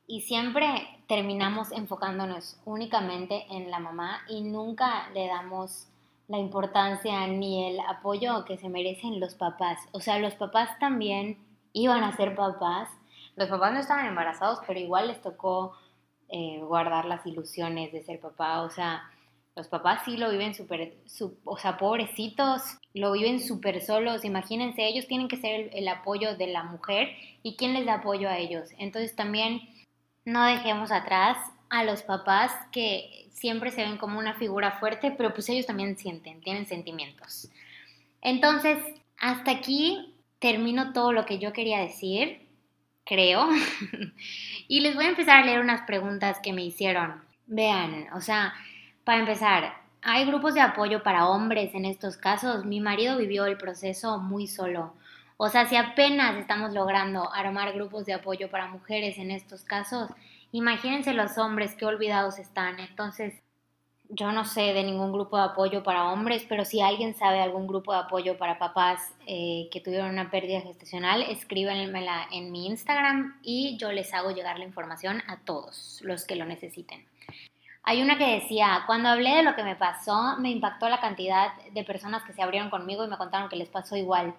Y 0.06 0.22
siempre 0.22 0.97
terminamos 1.08 1.72
enfocándonos 1.72 2.60
únicamente 2.66 3.46
en 3.50 3.72
la 3.72 3.80
mamá 3.80 4.22
y 4.28 4.42
nunca 4.42 5.10
le 5.14 5.28
damos 5.28 5.88
la 6.28 6.38
importancia 6.38 7.26
ni 7.28 7.70
el 7.70 7.80
apoyo 7.80 8.44
que 8.46 8.58
se 8.58 8.68
merecen 8.70 9.20
los 9.20 9.36
papás. 9.36 9.80
O 9.94 10.02
sea, 10.02 10.20
los 10.20 10.36
papás 10.36 10.78
también 10.80 11.38
iban 11.72 12.04
a 12.04 12.16
ser 12.16 12.36
papás. 12.36 12.90
Los 13.38 13.48
papás 13.48 13.74
no 13.74 13.80
estaban 13.80 14.08
embarazados, 14.08 14.60
pero 14.68 14.80
igual 14.80 15.08
les 15.08 15.22
tocó 15.22 15.74
eh, 16.28 16.60
guardar 16.62 17.06
las 17.06 17.26
ilusiones 17.26 17.94
de 17.94 18.04
ser 18.04 18.20
papá. 18.20 18.62
O 18.64 18.70
sea, 18.70 19.10
los 19.56 19.70
papás 19.70 20.02
sí 20.04 20.18
lo 20.18 20.30
viven 20.30 20.54
súper, 20.54 20.98
o 21.46 21.58
sea, 21.58 21.78
pobrecitos, 21.78 22.78
lo 22.94 23.14
viven 23.14 23.40
súper 23.40 23.82
solos. 23.82 24.26
Imagínense, 24.26 24.86
ellos 24.86 25.08
tienen 25.08 25.30
que 25.30 25.38
ser 25.38 25.62
el, 25.62 25.70
el 25.74 25.88
apoyo 25.88 26.36
de 26.36 26.48
la 26.48 26.64
mujer 26.64 27.10
y 27.42 27.56
quién 27.56 27.74
les 27.74 27.86
da 27.86 27.96
apoyo 27.96 28.28
a 28.28 28.38
ellos. 28.38 28.70
Entonces 28.78 29.16
también 29.16 29.62
no 30.27 30.43
dejemos 30.43 30.91
atrás 30.91 31.38
a 31.69 31.86
los 31.86 32.03
papás 32.03 32.51
que 32.74 33.29
siempre 33.31 33.72
se 33.72 33.84
ven 33.84 33.98
como 33.98 34.19
una 34.19 34.34
figura 34.34 34.74
fuerte, 34.74 35.12
pero 35.12 35.34
pues 35.34 35.48
ellos 35.48 35.65
también 35.65 35.98
sienten, 35.98 36.41
tienen 36.41 36.65
sentimientos. 36.65 37.50
Entonces, 38.22 38.77
hasta 39.17 39.51
aquí 39.51 40.13
termino 40.39 40.91
todo 40.91 41.13
lo 41.13 41.25
que 41.25 41.39
yo 41.39 41.53
quería 41.53 41.79
decir, 41.79 42.46
creo, 43.05 43.48
y 44.67 44.81
les 44.81 44.96
voy 44.96 45.05
a 45.05 45.10
empezar 45.10 45.38
a 45.38 45.46
leer 45.46 45.62
unas 45.62 45.84
preguntas 45.84 46.39
que 46.43 46.51
me 46.51 46.65
hicieron. 46.65 47.22
Vean, 47.46 48.07
o 48.13 48.19
sea, 48.19 48.53
para 49.05 49.19
empezar, 49.19 49.77
hay 50.01 50.25
grupos 50.25 50.55
de 50.55 50.60
apoyo 50.60 51.03
para 51.03 51.29
hombres 51.29 51.74
en 51.74 51.86
estos 51.86 52.17
casos. 52.17 52.65
Mi 52.65 52.81
marido 52.81 53.17
vivió 53.17 53.46
el 53.46 53.57
proceso 53.57 54.19
muy 54.19 54.48
solo. 54.48 54.93
O 55.38 55.50
sea, 55.50 55.67
si 55.67 55.75
apenas 55.75 56.36
estamos 56.38 56.74
logrando 56.74 57.32
armar 57.32 57.72
grupos 57.74 58.06
de 58.06 58.13
apoyo 58.13 58.50
para 58.50 58.67
mujeres 58.67 59.20
en 59.20 59.29
estos 59.29 59.63
casos, 59.63 60.10
imagínense 60.51 61.13
los 61.13 61.38
hombres 61.38 61.75
que 61.75 61.86
olvidados 61.86 62.39
están. 62.39 62.79
Entonces, 62.79 63.36
yo 64.10 64.32
no 64.32 64.46
sé 64.46 64.74
de 64.74 64.84
ningún 64.84 65.12
grupo 65.12 65.38
de 65.38 65.44
apoyo 65.44 65.84
para 65.84 66.12
hombres, 66.12 66.46
pero 66.48 66.65
si 66.65 66.82
alguien 66.82 67.13
sabe 67.13 67.39
algún 67.39 67.67
grupo 67.67 67.94
de 67.94 68.00
apoyo 68.00 68.38
para 68.38 68.58
papás 68.58 69.13
eh, 69.27 69.67
que 69.72 69.82
tuvieron 69.82 70.10
una 70.10 70.32
pérdida 70.32 70.62
gestacional, 70.62 71.22
escríbanmela 71.22 72.27
en 72.32 72.51
mi 72.51 72.67
Instagram 72.67 73.39
y 73.44 73.77
yo 73.77 73.91
les 73.91 74.13
hago 74.15 74.32
llegar 74.32 74.58
la 74.58 74.65
información 74.65 75.22
a 75.27 75.38
todos 75.38 76.00
los 76.03 76.25
que 76.25 76.36
lo 76.36 76.46
necesiten. 76.46 77.06
Hay 77.84 78.01
una 78.01 78.17
que 78.17 78.41
decía, 78.41 78.84
cuando 78.86 79.10
hablé 79.10 79.36
de 79.36 79.44
lo 79.44 79.56
que 79.56 79.63
me 79.63 79.75
pasó, 79.75 80.38
me 80.39 80.51
impactó 80.51 80.89
la 80.89 81.00
cantidad 81.00 81.54
de 81.71 81.84
personas 81.84 82.23
que 82.23 82.34
se 82.34 82.41
abrieron 82.41 82.69
conmigo 82.69 83.06
y 83.06 83.08
me 83.08 83.17
contaron 83.17 83.50
que 83.50 83.56
les 83.56 83.69
pasó 83.69 83.95
igual. 83.95 84.34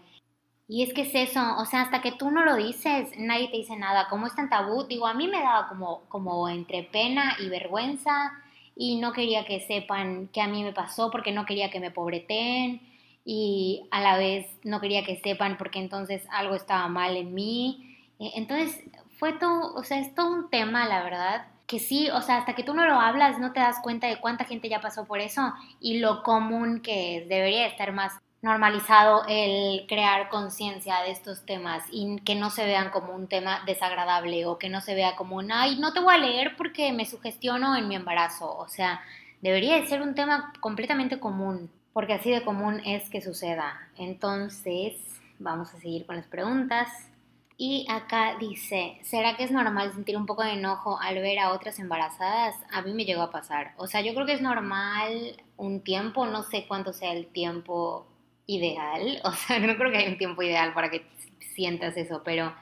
Y 0.68 0.82
es 0.82 0.92
que 0.92 1.02
es 1.02 1.14
eso, 1.14 1.40
o 1.56 1.64
sea, 1.64 1.80
hasta 1.82 2.02
que 2.02 2.12
tú 2.12 2.30
no 2.30 2.44
lo 2.44 2.54
dices, 2.56 3.10
nadie 3.16 3.48
te 3.48 3.56
dice 3.56 3.74
nada. 3.76 4.06
Como 4.08 4.26
es 4.26 4.34
tan 4.34 4.50
tabú, 4.50 4.84
digo, 4.84 5.06
a 5.06 5.14
mí 5.14 5.26
me 5.26 5.40
daba 5.40 5.66
como, 5.68 6.02
como 6.08 6.48
entre 6.50 6.82
pena 6.84 7.36
y 7.40 7.48
vergüenza 7.48 8.32
y 8.76 8.96
no 9.00 9.12
quería 9.12 9.46
que 9.46 9.60
sepan 9.60 10.28
que 10.28 10.42
a 10.42 10.46
mí 10.46 10.62
me 10.62 10.72
pasó 10.72 11.10
porque 11.10 11.32
no 11.32 11.46
quería 11.46 11.70
que 11.70 11.80
me 11.80 11.90
pobreten 11.90 12.82
y 13.24 13.88
a 13.90 14.00
la 14.02 14.18
vez 14.18 14.46
no 14.62 14.80
quería 14.80 15.04
que 15.04 15.16
sepan 15.16 15.56
porque 15.58 15.78
entonces 15.80 16.26
algo 16.30 16.54
estaba 16.54 16.86
mal 16.88 17.16
en 17.16 17.34
mí. 17.34 17.96
E, 18.18 18.32
entonces 18.36 18.82
fue 19.18 19.32
todo, 19.32 19.74
o 19.74 19.82
sea, 19.84 19.98
es 20.00 20.14
todo 20.14 20.30
un 20.30 20.50
tema, 20.50 20.86
la 20.86 21.02
verdad, 21.02 21.46
que 21.66 21.78
sí, 21.78 22.10
o 22.10 22.20
sea, 22.22 22.38
hasta 22.38 22.54
que 22.54 22.62
tú 22.62 22.74
no 22.74 22.86
lo 22.86 23.00
hablas 23.00 23.38
no 23.38 23.52
te 23.52 23.60
das 23.60 23.78
cuenta 23.82 24.06
de 24.06 24.20
cuánta 24.20 24.44
gente 24.44 24.68
ya 24.68 24.80
pasó 24.80 25.06
por 25.06 25.20
eso 25.20 25.52
y 25.80 25.98
lo 25.98 26.22
común 26.22 26.80
que 26.82 27.18
es. 27.18 27.28
Debería 27.28 27.66
estar 27.66 27.92
más 27.92 28.12
normalizado 28.40 29.24
el 29.28 29.86
crear 29.88 30.28
conciencia 30.28 31.02
de 31.02 31.10
estos 31.10 31.44
temas 31.44 31.82
y 31.90 32.20
que 32.20 32.36
no 32.36 32.50
se 32.50 32.64
vean 32.64 32.90
como 32.90 33.12
un 33.12 33.26
tema 33.26 33.62
desagradable 33.66 34.46
o 34.46 34.58
que 34.58 34.68
no 34.68 34.80
se 34.80 34.94
vea 34.94 35.16
como 35.16 35.36
un, 35.36 35.50
ay, 35.50 35.78
no 35.78 35.92
te 35.92 36.00
voy 36.00 36.14
a 36.14 36.18
leer 36.18 36.56
porque 36.56 36.92
me 36.92 37.04
sugestiono 37.04 37.76
en 37.76 37.88
mi 37.88 37.96
embarazo. 37.96 38.56
O 38.56 38.68
sea, 38.68 39.00
debería 39.40 39.74
de 39.74 39.86
ser 39.86 40.02
un 40.02 40.14
tema 40.14 40.52
completamente 40.60 41.18
común, 41.18 41.70
porque 41.92 42.14
así 42.14 42.30
de 42.30 42.44
común 42.44 42.80
es 42.84 43.10
que 43.10 43.20
suceda. 43.20 43.88
Entonces, 43.96 44.94
vamos 45.38 45.74
a 45.74 45.78
seguir 45.78 46.06
con 46.06 46.16
las 46.16 46.26
preguntas. 46.26 46.88
Y 47.60 47.86
acá 47.90 48.36
dice, 48.38 49.00
¿será 49.02 49.36
que 49.36 49.42
es 49.42 49.50
normal 49.50 49.92
sentir 49.92 50.16
un 50.16 50.26
poco 50.26 50.44
de 50.44 50.52
enojo 50.52 51.00
al 51.00 51.16
ver 51.16 51.40
a 51.40 51.50
otras 51.50 51.80
embarazadas? 51.80 52.54
A 52.70 52.82
mí 52.82 52.92
me 52.92 53.04
llegó 53.04 53.22
a 53.22 53.32
pasar. 53.32 53.72
O 53.78 53.88
sea, 53.88 54.00
yo 54.00 54.14
creo 54.14 54.26
que 54.26 54.34
es 54.34 54.40
normal 54.40 55.42
un 55.56 55.80
tiempo, 55.80 56.24
no 56.26 56.44
sé 56.44 56.66
cuánto 56.68 56.92
sea 56.92 57.12
el 57.12 57.26
tiempo 57.26 58.06
ideal, 58.48 59.20
o 59.24 59.30
sea, 59.32 59.60
no 59.60 59.76
creo 59.76 59.92
que 59.92 59.98
haya 59.98 60.10
un 60.10 60.18
tiempo 60.18 60.42
ideal 60.42 60.74
para 60.74 60.90
que 60.90 61.06
sientas 61.54 61.96
eso, 61.96 62.22
pero 62.24 62.52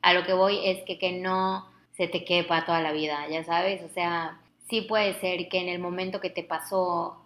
a 0.00 0.14
lo 0.14 0.24
que 0.24 0.32
voy 0.32 0.60
es 0.64 0.82
que, 0.84 0.98
que 0.98 1.12
no 1.12 1.66
se 1.92 2.08
te 2.08 2.24
quepa 2.24 2.64
toda 2.64 2.80
la 2.80 2.92
vida, 2.92 3.28
ya 3.28 3.44
sabes, 3.44 3.82
o 3.82 3.88
sea, 3.88 4.40
sí 4.68 4.82
puede 4.82 5.14
ser 5.20 5.48
que 5.48 5.60
en 5.60 5.68
el 5.68 5.78
momento 5.78 6.20
que 6.20 6.30
te 6.30 6.42
pasó, 6.42 7.16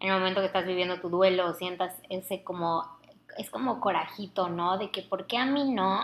en 0.00 0.10
el 0.10 0.18
momento 0.18 0.40
que 0.40 0.46
estás 0.46 0.66
viviendo 0.66 1.00
tu 1.00 1.08
duelo, 1.08 1.54
sientas 1.54 1.94
ese 2.10 2.42
como, 2.42 2.84
es 3.38 3.50
como 3.50 3.80
corajito, 3.80 4.48
¿no? 4.48 4.78
De 4.78 4.90
que, 4.90 5.02
¿por 5.02 5.26
qué 5.26 5.38
a 5.38 5.46
mí 5.46 5.72
no? 5.72 6.00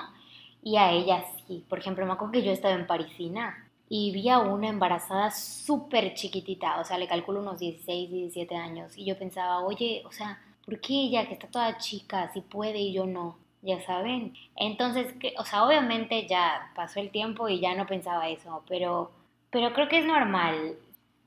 Y 0.62 0.76
a 0.76 0.92
ella 0.92 1.24
sí. 1.46 1.64
Por 1.68 1.78
ejemplo, 1.78 2.06
me 2.06 2.12
acuerdo 2.12 2.32
que 2.32 2.42
yo 2.42 2.52
estaba 2.52 2.74
en 2.74 2.86
Parisina 2.86 3.68
y 3.88 4.12
vi 4.12 4.28
a 4.28 4.38
una 4.38 4.68
embarazada 4.68 5.30
súper 5.30 6.14
chiquitita, 6.14 6.80
o 6.80 6.84
sea, 6.84 6.98
le 6.98 7.08
calculo 7.08 7.40
unos 7.40 7.58
16, 7.58 8.10
17 8.10 8.54
años, 8.56 8.96
y 8.96 9.04
yo 9.06 9.18
pensaba, 9.18 9.60
oye, 9.60 10.02
o 10.06 10.12
sea, 10.12 10.38
¿por 10.68 10.80
qué 10.80 11.10
que 11.10 11.32
está 11.32 11.48
toda 11.48 11.78
chica 11.78 12.30
si 12.34 12.42
puede 12.42 12.78
y 12.78 12.92
yo 12.92 13.06
no? 13.06 13.38
Ya 13.62 13.80
saben. 13.86 14.34
Entonces, 14.54 15.14
que, 15.14 15.34
o 15.38 15.44
sea, 15.44 15.64
obviamente 15.64 16.26
ya 16.28 16.70
pasó 16.74 17.00
el 17.00 17.10
tiempo 17.10 17.48
y 17.48 17.58
ya 17.58 17.74
no 17.74 17.86
pensaba 17.86 18.28
eso, 18.28 18.62
pero, 18.68 19.10
pero 19.50 19.72
creo 19.72 19.88
que 19.88 20.00
es 20.00 20.04
normal. 20.04 20.76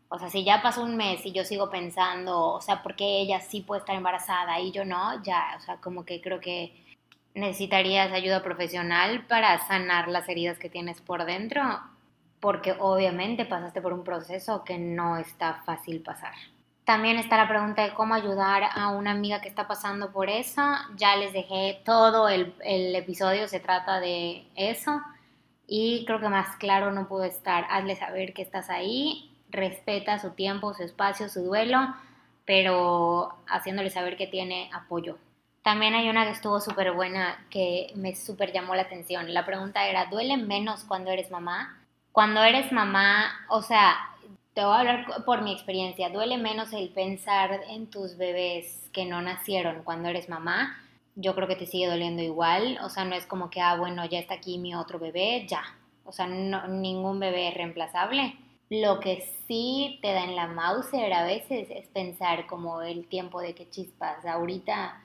O 0.09 0.19
sea, 0.19 0.29
si 0.29 0.43
ya 0.43 0.61
pasó 0.61 0.83
un 0.83 0.95
mes 0.95 1.25
y 1.25 1.31
yo 1.31 1.43
sigo 1.43 1.71
pensando, 1.71 2.49
o 2.53 2.61
sea, 2.61 2.83
¿por 2.83 2.95
qué 2.95 3.21
ella 3.21 3.39
sí 3.41 3.61
puede 3.61 3.79
estar 3.79 3.95
embarazada 3.95 4.59
y 4.59 4.71
yo 4.71 4.85
no? 4.85 5.23
Ya, 5.23 5.55
o 5.57 5.61
sea, 5.61 5.77
como 5.77 6.05
que 6.05 6.21
creo 6.21 6.39
que 6.39 6.75
necesitarías 7.33 8.11
ayuda 8.11 8.43
profesional 8.43 9.25
para 9.27 9.57
sanar 9.67 10.07
las 10.07 10.29
heridas 10.29 10.59
que 10.59 10.69
tienes 10.69 11.01
por 11.01 11.25
dentro, 11.25 11.63
porque 12.39 12.75
obviamente 12.79 13.45
pasaste 13.45 13.81
por 13.81 13.93
un 13.93 14.03
proceso 14.03 14.63
que 14.63 14.77
no 14.77 15.17
está 15.17 15.63
fácil 15.65 16.01
pasar. 16.01 16.33
También 16.85 17.17
está 17.17 17.37
la 17.37 17.47
pregunta 17.47 17.83
de 17.83 17.93
cómo 17.93 18.15
ayudar 18.15 18.63
a 18.73 18.89
una 18.89 19.11
amiga 19.11 19.39
que 19.39 19.47
está 19.47 19.67
pasando 19.67 20.11
por 20.11 20.29
eso. 20.29 20.61
Ya 20.95 21.15
les 21.15 21.31
dejé 21.31 21.81
todo 21.85 22.27
el, 22.27 22.55
episodio, 22.95 23.47
se 23.47 23.59
trata 23.59 23.99
de 23.99 24.47
eso. 24.55 25.01
Y 25.67 26.03
creo 26.05 26.19
que 26.19 26.29
más 26.29 26.55
claro 26.57 26.91
no 26.91 27.07
puedo 27.07 27.23
estar. 27.23 27.65
Hazle 27.69 27.95
saber 27.95 28.33
que 28.33 28.41
estás 28.41 28.69
ahí, 28.69 29.31
respeta 29.49 30.19
su 30.19 30.31
tiempo, 30.31 30.73
su 30.73 30.83
espacio, 30.83 31.29
su 31.29 31.43
duelo, 31.43 31.79
pero 32.45 33.35
haciéndole 33.47 33.89
saber 33.89 34.17
que 34.17 34.27
tiene 34.27 34.69
apoyo. 34.73 35.17
También 35.61 35.93
hay 35.93 36.09
una 36.09 36.25
que 36.25 36.31
estuvo 36.31 36.59
súper 36.59 36.91
buena 36.93 37.45
que 37.51 37.93
me 37.95 38.15
súper 38.15 38.51
llamó 38.51 38.73
la 38.75 38.81
atención. 38.83 39.31
La 39.33 39.45
pregunta 39.45 39.87
era, 39.87 40.07
¿duele 40.07 40.37
menos 40.37 40.83
cuando 40.83 41.11
eres 41.11 41.29
mamá? 41.29 41.77
Cuando 42.11 42.43
eres 42.43 42.71
mamá, 42.71 43.45
o 43.47 43.61
sea, 43.61 44.10
te 44.53 44.63
voy 44.63 44.73
a 44.73 44.79
hablar 44.79 45.05
por 45.25 45.41
mi 45.41 45.53
experiencia. 45.53 46.09
Duele 46.09 46.37
menos 46.37 46.73
el 46.73 46.89
pensar 46.89 47.61
en 47.69 47.89
tus 47.89 48.17
bebés 48.17 48.89
que 48.91 49.05
no 49.05 49.21
nacieron 49.21 49.83
cuando 49.83 50.09
eres 50.09 50.29
mamá. 50.29 50.77
Yo 51.15 51.35
creo 51.35 51.47
que 51.47 51.55
te 51.55 51.65
sigue 51.65 51.87
doliendo 51.87 52.21
igual. 52.21 52.79
O 52.83 52.89
sea, 52.89 53.05
no 53.05 53.15
es 53.15 53.25
como 53.25 53.49
que, 53.49 53.61
ah, 53.61 53.77
bueno, 53.77 54.05
ya 54.05 54.19
está 54.19 54.35
aquí 54.35 54.57
mi 54.57 54.75
otro 54.75 54.99
bebé, 54.99 55.45
ya. 55.47 55.63
O 56.03 56.11
sea, 56.11 56.27
no, 56.27 56.67
ningún 56.67 57.19
bebé 57.19 57.49
es 57.49 57.53
reemplazable. 57.53 58.35
Lo 58.69 58.99
que 58.99 59.21
sí 59.47 59.99
te 60.01 60.13
da 60.13 60.23
en 60.23 60.35
la 60.35 60.47
Mauser 60.47 61.13
a 61.13 61.25
veces 61.25 61.69
es 61.69 61.87
pensar 61.87 62.47
como 62.47 62.81
el 62.81 63.07
tiempo 63.07 63.41
de 63.41 63.53
que 63.53 63.69
chispas. 63.69 64.25
Ahorita 64.25 65.01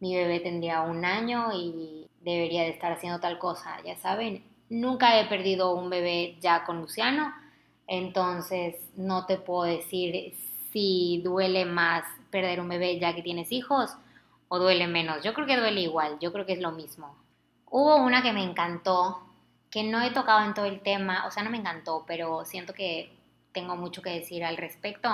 mi 0.00 0.14
bebé 0.14 0.40
tendría 0.40 0.82
un 0.82 1.04
año 1.04 1.50
y 1.54 2.06
debería 2.20 2.62
de 2.62 2.70
estar 2.70 2.92
haciendo 2.92 3.20
tal 3.20 3.38
cosa, 3.38 3.76
ya 3.84 3.96
saben. 3.96 4.44
Nunca 4.68 5.18
he 5.18 5.26
perdido 5.26 5.74
un 5.74 5.88
bebé 5.90 6.36
ya 6.40 6.64
con 6.64 6.80
Luciano, 6.80 7.32
entonces 7.86 8.76
no 8.96 9.26
te 9.26 9.38
puedo 9.38 9.64
decir 9.64 10.34
si 10.72 11.20
duele 11.24 11.64
más 11.64 12.04
perder 12.30 12.60
un 12.60 12.68
bebé 12.68 12.98
ya 12.98 13.14
que 13.14 13.22
tienes 13.22 13.52
hijos 13.52 13.90
o 14.48 14.58
duele 14.58 14.86
menos. 14.86 15.22
Yo 15.22 15.34
creo 15.34 15.46
que 15.46 15.56
duele 15.56 15.80
igual, 15.80 16.18
yo 16.20 16.32
creo 16.32 16.46
que 16.46 16.52
es 16.52 16.60
lo 16.60 16.72
mismo. 16.72 17.16
Hubo 17.70 17.96
una 17.96 18.22
que 18.22 18.32
me 18.32 18.42
encantó, 18.42 19.20
que 19.70 19.82
no 19.82 20.02
he 20.02 20.10
tocado 20.10 20.44
en 20.44 20.54
todo 20.54 20.66
el 20.66 20.80
tema, 20.80 21.26
o 21.26 21.30
sea, 21.30 21.42
no 21.42 21.50
me 21.50 21.58
encantó, 21.58 22.04
pero 22.06 22.44
siento 22.44 22.72
que 22.72 23.12
tengo 23.52 23.76
mucho 23.76 24.02
que 24.02 24.10
decir 24.10 24.44
al 24.44 24.56
respecto. 24.56 25.08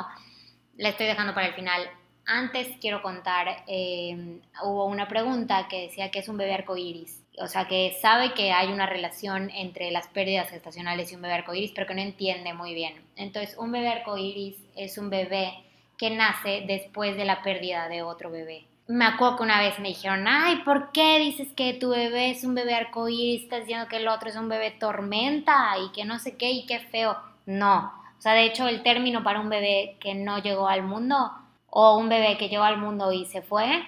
La 0.76 0.90
estoy 0.90 1.06
dejando 1.06 1.34
para 1.34 1.48
el 1.48 1.54
final. 1.54 1.88
Antes 2.26 2.68
quiero 2.80 3.02
contar, 3.02 3.64
eh, 3.66 4.40
hubo 4.62 4.86
una 4.86 5.08
pregunta 5.08 5.66
que 5.68 5.82
decía 5.82 6.10
que 6.10 6.20
es 6.20 6.28
un 6.28 6.36
bebé 6.36 6.54
arcoíris. 6.54 7.20
O 7.38 7.48
sea, 7.48 7.66
que 7.66 7.96
sabe 8.00 8.34
que 8.34 8.52
hay 8.52 8.68
una 8.68 8.86
relación 8.86 9.50
entre 9.50 9.90
las 9.90 10.06
pérdidas 10.08 10.50
gestacionales 10.50 11.10
y 11.10 11.16
un 11.16 11.22
bebé 11.22 11.34
arcoíris, 11.34 11.72
pero 11.74 11.86
que 11.86 11.94
no 11.94 12.00
entiende 12.02 12.52
muy 12.52 12.74
bien. 12.74 12.94
Entonces, 13.16 13.56
un 13.58 13.72
bebé 13.72 13.88
arcoíris 13.88 14.56
es 14.76 14.98
un 14.98 15.10
bebé 15.10 15.52
que 15.96 16.10
nace 16.10 16.64
después 16.66 17.16
de 17.16 17.24
la 17.24 17.42
pérdida 17.42 17.88
de 17.88 18.02
otro 18.02 18.30
bebé. 18.30 18.66
Me 18.86 19.04
acuerdo 19.04 19.38
que 19.38 19.42
una 19.44 19.60
vez 19.60 19.78
me 19.78 19.88
dijeron, 19.88 20.26
ay, 20.28 20.56
¿por 20.64 20.92
qué 20.92 21.18
dices 21.18 21.48
que 21.56 21.72
tu 21.74 21.90
bebé 21.90 22.30
es 22.30 22.44
un 22.44 22.54
bebé 22.54 22.74
arcoíris? 22.74 23.44
Estás 23.44 23.60
diciendo 23.60 23.88
que 23.88 23.96
el 23.96 24.08
otro 24.08 24.28
es 24.28 24.36
un 24.36 24.48
bebé 24.48 24.70
tormenta 24.70 25.74
y 25.78 25.90
que 25.92 26.04
no 26.04 26.18
sé 26.18 26.36
qué 26.36 26.50
y 26.50 26.66
qué 26.66 26.80
feo. 26.80 27.16
No, 27.46 27.92
o 28.18 28.20
sea, 28.22 28.34
de 28.34 28.44
hecho 28.44 28.68
el 28.68 28.82
término 28.82 29.24
para 29.24 29.40
un 29.40 29.48
bebé 29.48 29.96
que 29.98 30.14
no 30.14 30.38
llegó 30.38 30.68
al 30.68 30.82
mundo 30.82 31.32
o 31.74 31.96
un 31.96 32.10
bebé 32.10 32.36
que 32.36 32.50
llegó 32.50 32.64
al 32.64 32.76
mundo 32.76 33.12
y 33.12 33.24
se 33.24 33.40
fue, 33.40 33.82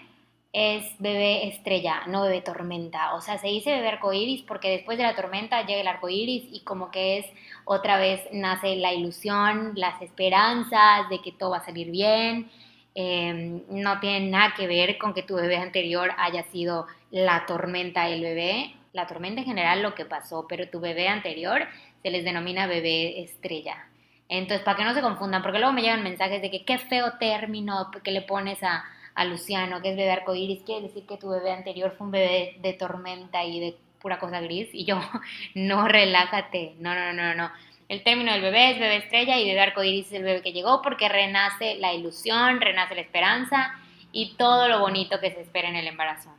es 0.55 0.85
bebé 1.01 1.49
estrella, 1.49 2.03
no 2.07 2.23
bebé 2.23 2.41
tormenta. 2.41 3.15
O 3.15 3.21
sea, 3.21 3.37
se 3.37 3.49
dice 3.49 3.73
bebé 3.75 3.89
arcoíris 3.89 4.43
porque 4.43 4.71
después 4.71 4.97
de 4.97 5.05
la 5.05 5.15
tormenta 5.15 5.67
llega 5.67 5.83
el 5.83 5.87
arcoíris 5.87 6.45
y 6.51 6.61
como 6.61 6.91
que 6.91 7.19
es 7.19 7.27
otra 7.67 7.99
vez 7.99 8.23
nace 8.33 8.77
la 8.77 8.95
ilusión, 8.95 9.73
las 9.75 10.01
esperanzas 10.01 11.11
de 11.11 11.21
que 11.21 11.33
todo 11.33 11.51
va 11.51 11.59
a 11.59 11.65
salir 11.65 11.91
bien. 11.91 12.51
Em, 12.95 13.63
no 13.69 14.01
tiene 14.01 14.31
nada 14.31 14.55
que 14.57 14.67
ver 14.67 14.97
con 14.97 15.13
que 15.13 15.23
tu 15.23 15.35
bebé 15.35 15.57
anterior 15.57 16.13
haya 16.17 16.45
sido 16.45 16.87
la 17.11 17.45
tormenta 17.47 18.07
del 18.07 18.23
bebé. 18.23 18.75
La 18.95 19.07
tormenta 19.07 19.41
en 19.43 19.47
general 19.47 19.83
lo 19.83 19.95
que 19.95 20.07
pasó, 20.07 20.47
pero 20.49 20.71
tu 20.71 20.81
bebé 20.81 21.09
anterior 21.09 21.67
se 22.03 22.11
les 22.11 22.25
denomina 22.25 22.67
bebé 22.67 23.23
estrella. 23.23 23.89
Entonces, 24.29 24.65
para 24.65 24.77
que 24.77 24.85
no 24.85 24.95
se 24.95 25.03
confundan, 25.03 25.43
porque 25.43 25.59
luego 25.59 25.73
me 25.73 25.83
llegan 25.83 26.03
mensajes 26.03 26.41
de 26.41 26.51
que 26.51 26.65
qué 26.65 26.79
feo 26.79 27.13
término 27.19 27.91
que 28.03 28.11
le 28.11 28.23
pones 28.23 28.63
a, 28.63 28.85
Luciano, 29.27 29.81
que 29.81 29.91
es 29.91 29.97
bebé 29.97 30.11
arcoíris, 30.11 30.65
quiere 30.65 30.89
decir 30.89 31.07
que 31.07 31.17
tu 31.17 31.29
bebé 31.29 31.53
anterior 31.53 31.95
fue 31.97 32.07
un 32.07 32.11
bebé 32.11 32.57
de 32.61 32.73
tormenta 32.73 33.45
y 33.45 33.61
de 33.61 33.77
pura 34.01 34.19
cosa 34.19 34.41
gris. 34.41 34.69
Y 34.73 34.85
yo, 34.85 34.99
no, 35.55 35.87
relájate, 35.87 36.75
no, 36.81 36.95
no, 36.95 37.13
no, 37.13 37.35
no. 37.35 37.51
El 37.89 38.03
término 38.03 38.33
del 38.33 38.43
bebé 38.43 38.73
es 38.73 38.79
bebé 38.81 38.97
estrella 38.97 39.39
y 39.39 39.47
bebé 39.47 39.61
arcoíris 39.61 40.07
es 40.07 40.15
el 40.15 40.25
bebé 40.25 40.43
que 40.43 40.53
llegó 40.53 40.83
porque 40.83 41.09
renace 41.09 41.77
la 41.77 41.93
ilusión, 41.93 42.61
renace 42.61 42.95
la 42.95 43.03
esperanza 43.03 43.75
y 44.11 44.35
todo 44.37 44.69
lo 44.69 44.81
bonito 44.81 45.21
que 45.21 45.31
se 45.31 45.43
espera 45.43 45.69
en 45.69 45.77
el 45.77 45.87
embarazo. 45.87 46.31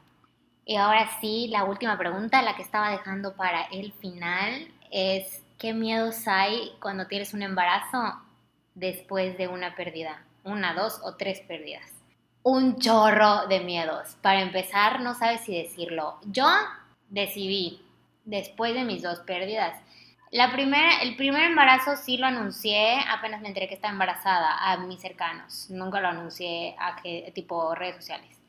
Y 0.66 0.76
ahora 0.78 1.08
sí, 1.22 1.48
la 1.50 1.64
última 1.64 1.98
pregunta, 1.98 2.42
la 2.42 2.56
que 2.56 2.64
estaba 2.64 2.90
dejando 2.90 3.36
para 3.36 3.64
el 3.72 3.94
final, 3.94 4.68
es 4.92 5.45
¿Qué 5.58 5.74
miedos 5.74 6.28
hay 6.28 6.74
cuando 6.82 7.08
tienes 7.08 7.34
un 7.34 7.42
embarazo 7.42 8.22
después 8.74 9.38
de 9.38 9.48
una 9.48 9.76
pérdida? 9.76 10.22
Una, 10.44 10.74
dos 10.74 11.00
o 11.02 11.16
tres 11.16 11.40
pérdidas. 11.42 11.90
Un 12.44 12.78
chorro 12.78 13.48
de 13.48 13.62
miedos. 13.62 14.18
Para 14.22 14.42
empezar, 14.42 15.00
no 15.00 15.14
sabes 15.14 15.42
si 15.42 15.56
decirlo. 15.56 16.20
Yo 16.26 16.48
decidí, 17.10 17.82
después 18.26 18.74
de 18.74 18.84
mis 18.84 19.02
dos 19.02 19.20
pérdidas, 19.22 19.80
la 20.32 20.52
primera, 20.52 21.02
el 21.02 21.16
primer 21.16 21.44
embarazo 21.44 21.96
sí 21.96 22.18
lo 22.18 22.28
anuncié 22.28 23.00
apenas 23.10 23.40
me 23.40 23.48
enteré 23.48 23.70
que 23.70 23.76
estaba 23.76 23.94
embarazada 23.94 24.58
a 24.58 24.78
mis 24.78 25.00
cercanos. 25.00 25.70
Nunca 25.70 26.02
lo 26.02 26.10
anuncié 26.10 26.76
a 26.78 26.98
que, 26.98 27.32
tipo 27.34 27.74
redes 27.76 27.96
sociales. 27.96 28.42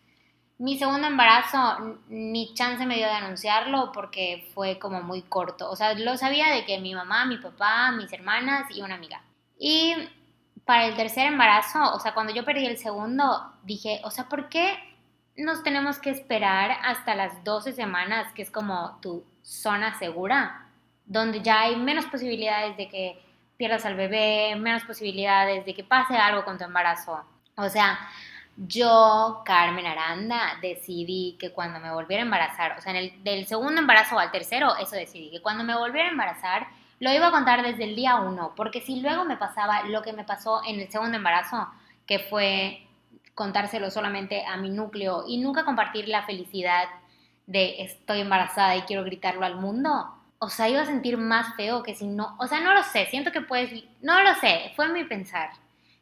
Mi 0.58 0.78
segundo 0.78 1.06
embarazo, 1.06 1.98
ni 2.08 2.54
chance 2.54 2.86
me 2.86 2.96
dio 2.96 3.06
de 3.06 3.12
anunciarlo 3.12 3.92
porque 3.92 4.48
fue 4.54 4.78
como 4.78 5.02
muy 5.02 5.22
corto. 5.22 5.70
O 5.70 5.76
sea, 5.76 5.92
lo 5.94 6.16
sabía 6.16 6.50
de 6.50 6.64
que 6.64 6.78
mi 6.78 6.94
mamá, 6.94 7.26
mi 7.26 7.36
papá, 7.36 7.92
mis 7.92 8.12
hermanas 8.12 8.66
y 8.70 8.80
una 8.80 8.94
amiga. 8.94 9.22
Y 9.58 9.94
para 10.64 10.86
el 10.86 10.96
tercer 10.96 11.26
embarazo, 11.26 11.94
o 11.94 12.00
sea, 12.00 12.14
cuando 12.14 12.34
yo 12.34 12.44
perdí 12.44 12.66
el 12.66 12.78
segundo, 12.78 13.52
dije, 13.64 14.00
o 14.02 14.10
sea, 14.10 14.28
¿por 14.28 14.48
qué 14.48 14.76
nos 15.36 15.62
tenemos 15.62 15.98
que 15.98 16.10
esperar 16.10 16.78
hasta 16.82 17.14
las 17.14 17.44
12 17.44 17.72
semanas, 17.72 18.32
que 18.32 18.42
es 18.42 18.50
como 18.50 18.98
tu 19.02 19.24
zona 19.42 19.98
segura, 19.98 20.68
donde 21.04 21.42
ya 21.42 21.60
hay 21.60 21.76
menos 21.76 22.06
posibilidades 22.06 22.76
de 22.76 22.88
que 22.88 23.22
pierdas 23.58 23.84
al 23.84 23.94
bebé, 23.94 24.56
menos 24.56 24.84
posibilidades 24.84 25.64
de 25.66 25.74
que 25.74 25.84
pase 25.84 26.16
algo 26.16 26.44
con 26.44 26.58
tu 26.58 26.64
embarazo? 26.64 27.22
O 27.56 27.68
sea, 27.68 27.98
yo, 28.56 29.42
Carmen 29.44 29.86
Aranda, 29.86 30.58
decidí 30.62 31.36
que 31.38 31.52
cuando 31.52 31.78
me 31.78 31.92
volviera 31.92 32.22
a 32.22 32.24
embarazar, 32.24 32.76
o 32.78 32.80
sea, 32.80 32.98
el, 32.98 33.22
del 33.22 33.46
segundo 33.46 33.80
embarazo 33.80 34.18
al 34.18 34.30
tercero, 34.30 34.76
eso 34.76 34.96
decidí, 34.96 35.30
que 35.30 35.42
cuando 35.42 35.62
me 35.62 35.76
volviera 35.76 36.08
a 36.08 36.12
embarazar, 36.12 36.66
lo 36.98 37.12
iba 37.12 37.28
a 37.28 37.30
contar 37.30 37.62
desde 37.62 37.84
el 37.84 37.94
día 37.94 38.16
uno, 38.16 38.54
porque 38.56 38.80
si 38.80 39.00
luego 39.00 39.26
me 39.26 39.36
pasaba 39.36 39.82
lo 39.84 40.00
que 40.02 40.14
me 40.14 40.24
pasó 40.24 40.62
en 40.66 40.80
el 40.80 40.90
segundo 40.90 41.18
embarazo, 41.18 41.68
que 42.06 42.18
fue 42.18 42.86
contárselo 43.34 43.90
solamente 43.90 44.46
a 44.46 44.56
mi 44.56 44.70
núcleo 44.70 45.24
y 45.28 45.36
nunca 45.36 45.66
compartir 45.66 46.08
la 46.08 46.24
felicidad 46.24 46.88
de 47.46 47.82
estoy 47.82 48.20
embarazada 48.20 48.74
y 48.76 48.82
quiero 48.82 49.04
gritarlo 49.04 49.44
al 49.44 49.56
mundo, 49.56 50.14
o 50.38 50.48
sea, 50.48 50.68
iba 50.70 50.80
a 50.80 50.86
sentir 50.86 51.18
más 51.18 51.54
feo 51.56 51.82
que 51.82 51.94
si 51.94 52.06
no, 52.06 52.36
o 52.38 52.46
sea, 52.46 52.60
no 52.60 52.72
lo 52.72 52.82
sé, 52.82 53.06
siento 53.06 53.32
que 53.32 53.42
puedes, 53.42 53.84
no 54.00 54.18
lo 54.22 54.34
sé, 54.36 54.72
fue 54.74 54.88
mi 54.88 55.04
pensar 55.04 55.50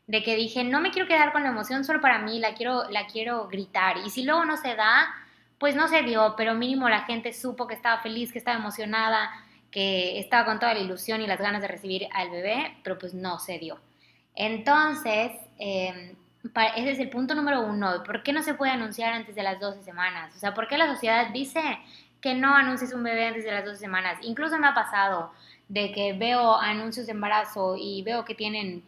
de 0.07 0.23
que 0.23 0.37
dije, 0.37 0.65
no 0.65 0.81
me 0.81 0.91
quiero 0.91 1.09
quedar 1.09 1.33
con 1.33 1.43
la 1.43 1.49
emoción 1.49 1.85
solo 1.85 2.01
para 2.01 2.19
mí, 2.19 2.39
la 2.39 2.55
quiero, 2.55 2.89
la 2.91 3.07
quiero 3.07 3.49
gritar. 3.49 3.99
Y 4.05 4.11
si 4.11 4.25
luego 4.25 4.45
no 4.45 4.57
se 4.57 4.75
da, 4.75 5.15
pues 5.59 5.75
no 5.75 5.89
se 5.89 6.03
dio, 6.03 6.35
pero 6.37 6.55
mínimo 6.55 6.89
la 6.89 7.03
gente 7.03 7.33
supo 7.33 7.67
que 7.67 7.75
estaba 7.75 8.03
feliz, 8.03 8.33
que 8.33 8.39
estaba 8.39 8.59
emocionada, 8.59 9.31
que 9.71 10.19
estaba 10.19 10.45
con 10.45 10.61
toda 10.61 10.75
la 10.75 10.81
ilusión 10.81 11.21
y 11.23 11.27
las 11.27 11.41
ganas 11.41 11.63
de 11.63 11.69
recibir 11.69 12.07
al 12.13 12.31
bebé, 12.31 12.77
pero 12.83 12.99
pues 12.99 13.15
no 13.15 13.39
se 13.39 13.59
dio. 13.59 13.79
Entonces, 14.35 15.33
em, 15.59 16.17
ese 16.77 16.91
es 16.91 16.99
el 16.99 17.09
punto 17.09 17.35
número 17.35 17.63
uno. 17.63 18.03
¿Por 18.05 18.23
qué 18.23 18.33
no 18.33 18.43
se 18.43 18.55
puede 18.55 18.73
anunciar 18.73 19.13
antes 19.15 19.35
de 19.35 19.43
las 19.43 19.59
12 19.61 19.83
semanas? 19.83 20.35
O 20.37 20.39
sea, 20.39 20.55
¿por 20.55 20.69
qué 20.69 20.77
la 20.77 20.93
sociedad 20.93 21.31
dice 21.33 21.61
que 22.21 22.35
no 22.35 22.55
anuncies 22.55 22.93
un 22.93 23.03
bebé 23.03 23.27
antes 23.27 23.45
de 23.45 23.53
las 23.53 23.65
12 23.65 23.79
semanas? 23.79 24.19
Incluso 24.23 24.59
me 24.59 24.67
ha 24.69 24.75
pasado 24.75 25.33
de 25.69 25.93
que 25.93 26.13
veo 26.13 26.57
anuncios 26.57 27.07
de 27.07 27.13
embarazo 27.13 27.77
y 27.79 28.03
veo 28.03 28.25
que 28.25 28.35
tienen 28.35 28.85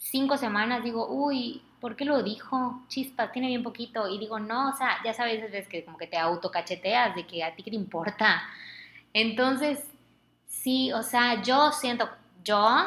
cinco 0.00 0.36
semanas 0.38 0.82
digo, 0.82 1.06
uy, 1.08 1.62
¿por 1.80 1.94
qué 1.94 2.04
lo 2.04 2.22
dijo? 2.22 2.82
Chispas, 2.88 3.32
tiene 3.32 3.48
bien 3.48 3.62
poquito. 3.62 4.08
Y 4.08 4.18
digo, 4.18 4.40
no, 4.40 4.70
o 4.70 4.72
sea, 4.72 4.98
ya 5.04 5.14
sabes, 5.14 5.42
es 5.52 5.68
que 5.68 5.84
como 5.84 5.98
que 5.98 6.06
te 6.06 6.16
autocacheteas 6.16 7.14
de 7.14 7.26
que 7.26 7.44
a 7.44 7.54
ti 7.54 7.62
qué 7.62 7.70
te 7.70 7.76
importa. 7.76 8.42
Entonces, 9.12 9.84
sí, 10.48 10.92
o 10.92 11.02
sea, 11.02 11.42
yo 11.42 11.70
siento, 11.72 12.08
yo 12.42 12.86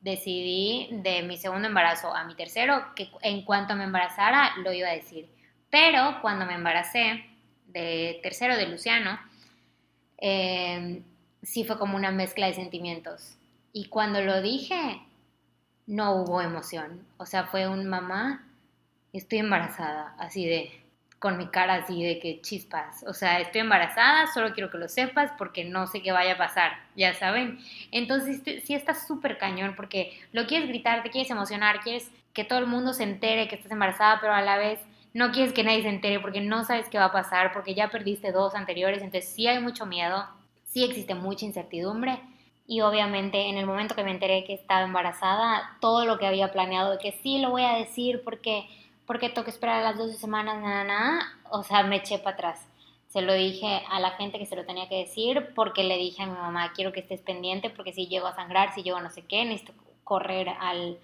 decidí 0.00 0.88
de 0.90 1.22
mi 1.22 1.36
segundo 1.36 1.68
embarazo 1.68 2.14
a 2.14 2.24
mi 2.24 2.34
tercero 2.34 2.86
que 2.94 3.08
en 3.22 3.42
cuanto 3.44 3.74
me 3.74 3.84
embarazara 3.84 4.56
lo 4.58 4.72
iba 4.72 4.88
a 4.88 4.92
decir. 4.94 5.28
Pero 5.70 6.18
cuando 6.20 6.44
me 6.44 6.54
embaracé 6.54 7.24
de 7.68 8.20
tercero 8.22 8.56
de 8.56 8.66
Luciano, 8.66 9.18
eh, 10.18 11.02
sí 11.42 11.64
fue 11.64 11.78
como 11.78 11.96
una 11.96 12.10
mezcla 12.10 12.46
de 12.46 12.54
sentimientos. 12.54 13.36
Y 13.72 13.86
cuando 13.86 14.20
lo 14.20 14.42
dije, 14.42 15.00
no 15.86 16.16
hubo 16.16 16.40
emoción. 16.40 17.04
O 17.16 17.26
sea, 17.26 17.44
fue 17.44 17.68
un 17.68 17.86
mamá, 17.88 18.46
estoy 19.12 19.38
embarazada, 19.38 20.14
así 20.18 20.46
de, 20.46 20.82
con 21.18 21.36
mi 21.36 21.48
cara 21.48 21.74
así 21.74 22.02
de 22.02 22.18
que 22.18 22.40
chispas. 22.40 23.04
O 23.06 23.12
sea, 23.14 23.40
estoy 23.40 23.60
embarazada, 23.60 24.26
solo 24.32 24.52
quiero 24.54 24.70
que 24.70 24.78
lo 24.78 24.88
sepas 24.88 25.32
porque 25.38 25.64
no 25.64 25.86
sé 25.86 26.02
qué 26.02 26.12
vaya 26.12 26.34
a 26.34 26.38
pasar, 26.38 26.72
ya 26.96 27.14
saben. 27.14 27.58
Entonces, 27.90 28.42
sí 28.64 28.74
estás 28.74 29.06
súper 29.06 29.38
cañón 29.38 29.74
porque 29.76 30.18
lo 30.32 30.46
quieres 30.46 30.68
gritar, 30.68 31.02
te 31.02 31.10
quieres 31.10 31.30
emocionar, 31.30 31.80
quieres 31.80 32.10
que 32.32 32.44
todo 32.44 32.58
el 32.58 32.66
mundo 32.66 32.92
se 32.92 33.04
entere 33.04 33.48
que 33.48 33.56
estás 33.56 33.72
embarazada, 33.72 34.20
pero 34.20 34.32
a 34.32 34.42
la 34.42 34.56
vez 34.56 34.80
no 35.14 35.30
quieres 35.30 35.52
que 35.52 35.64
nadie 35.64 35.82
se 35.82 35.88
entere 35.90 36.20
porque 36.20 36.40
no 36.40 36.64
sabes 36.64 36.88
qué 36.88 36.98
va 36.98 37.06
a 37.06 37.12
pasar, 37.12 37.52
porque 37.52 37.74
ya 37.74 37.90
perdiste 37.90 38.32
dos 38.32 38.54
anteriores, 38.54 39.02
entonces 39.02 39.30
sí 39.30 39.46
hay 39.46 39.58
mucho 39.60 39.84
miedo, 39.84 40.26
sí 40.64 40.84
existe 40.84 41.14
mucha 41.14 41.44
incertidumbre 41.44 42.18
y 42.66 42.80
obviamente 42.80 43.48
en 43.48 43.58
el 43.58 43.66
momento 43.66 43.94
que 43.94 44.04
me 44.04 44.10
enteré 44.10 44.44
que 44.44 44.54
estaba 44.54 44.82
embarazada, 44.82 45.76
todo 45.80 46.04
lo 46.04 46.18
que 46.18 46.26
había 46.26 46.52
planeado 46.52 46.92
de 46.92 46.98
que 46.98 47.12
sí 47.12 47.38
lo 47.38 47.50
voy 47.50 47.64
a 47.64 47.76
decir 47.76 48.22
porque, 48.24 48.68
porque 49.06 49.28
tengo 49.28 49.44
que 49.44 49.50
esperar 49.50 49.82
las 49.82 49.98
12 49.98 50.16
semanas, 50.16 50.60
nada, 50.62 50.84
nada, 50.84 51.20
o 51.50 51.62
sea, 51.62 51.82
me 51.82 51.96
eché 51.96 52.18
para 52.18 52.34
atrás. 52.34 52.68
Se 53.08 53.20
lo 53.20 53.34
dije 53.34 53.82
a 53.90 54.00
la 54.00 54.12
gente 54.12 54.38
que 54.38 54.46
se 54.46 54.56
lo 54.56 54.64
tenía 54.64 54.88
que 54.88 54.96
decir 54.96 55.52
porque 55.54 55.84
le 55.84 55.98
dije 55.98 56.22
a 56.22 56.26
mi 56.26 56.32
mamá, 56.32 56.72
quiero 56.72 56.92
que 56.92 57.00
estés 57.00 57.20
pendiente 57.20 57.68
porque 57.68 57.92
si 57.92 58.06
llego 58.06 58.26
a 58.26 58.34
sangrar, 58.34 58.74
si 58.74 58.82
llego 58.82 58.96
a 58.96 59.02
no 59.02 59.10
sé 59.10 59.22
qué, 59.26 59.44
necesito 59.44 59.74
correr 60.04 60.48
al, 60.48 60.98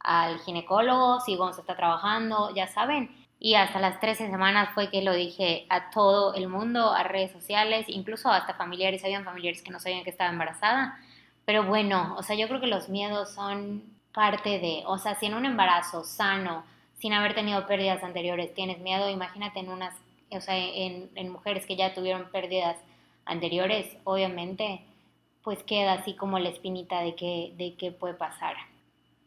al 0.00 0.38
ginecólogo, 0.40 1.20
si 1.20 1.38
a 1.40 1.50
estar 1.50 1.76
trabajando, 1.76 2.54
ya 2.54 2.66
saben. 2.66 3.23
Y 3.44 3.56
hasta 3.56 3.78
las 3.78 4.00
13 4.00 4.30
semanas 4.30 4.70
fue 4.72 4.88
que 4.88 5.02
lo 5.02 5.12
dije 5.12 5.66
a 5.68 5.90
todo 5.90 6.32
el 6.32 6.48
mundo, 6.48 6.94
a 6.94 7.02
redes 7.02 7.30
sociales, 7.30 7.84
incluso 7.88 8.30
hasta 8.30 8.54
familiares, 8.54 9.04
habían 9.04 9.22
familiares 9.22 9.60
que 9.60 9.70
no 9.70 9.78
sabían 9.80 10.02
que 10.02 10.08
estaba 10.08 10.30
embarazada. 10.30 10.98
Pero 11.44 11.64
bueno, 11.64 12.14
o 12.16 12.22
sea, 12.22 12.36
yo 12.36 12.48
creo 12.48 12.62
que 12.62 12.68
los 12.68 12.88
miedos 12.88 13.34
son 13.34 13.82
parte 14.14 14.58
de, 14.60 14.82
o 14.86 14.96
sea, 14.96 15.16
si 15.16 15.26
en 15.26 15.34
un 15.34 15.44
embarazo 15.44 16.04
sano, 16.04 16.64
sin 16.96 17.12
haber 17.12 17.34
tenido 17.34 17.66
pérdidas 17.66 18.02
anteriores, 18.02 18.54
tienes 18.54 18.78
miedo, 18.78 19.10
imagínate 19.10 19.60
en 19.60 19.68
unas, 19.68 19.94
o 20.30 20.40
sea, 20.40 20.56
en, 20.56 21.10
en 21.14 21.28
mujeres 21.30 21.66
que 21.66 21.76
ya 21.76 21.92
tuvieron 21.92 22.30
pérdidas 22.30 22.78
anteriores, 23.26 23.94
obviamente, 24.04 24.80
pues 25.42 25.62
queda 25.64 25.92
así 25.92 26.14
como 26.14 26.38
la 26.38 26.48
espinita 26.48 27.02
de 27.02 27.14
que, 27.14 27.52
de 27.58 27.74
qué 27.74 27.92
puede 27.92 28.14
pasar. 28.14 28.56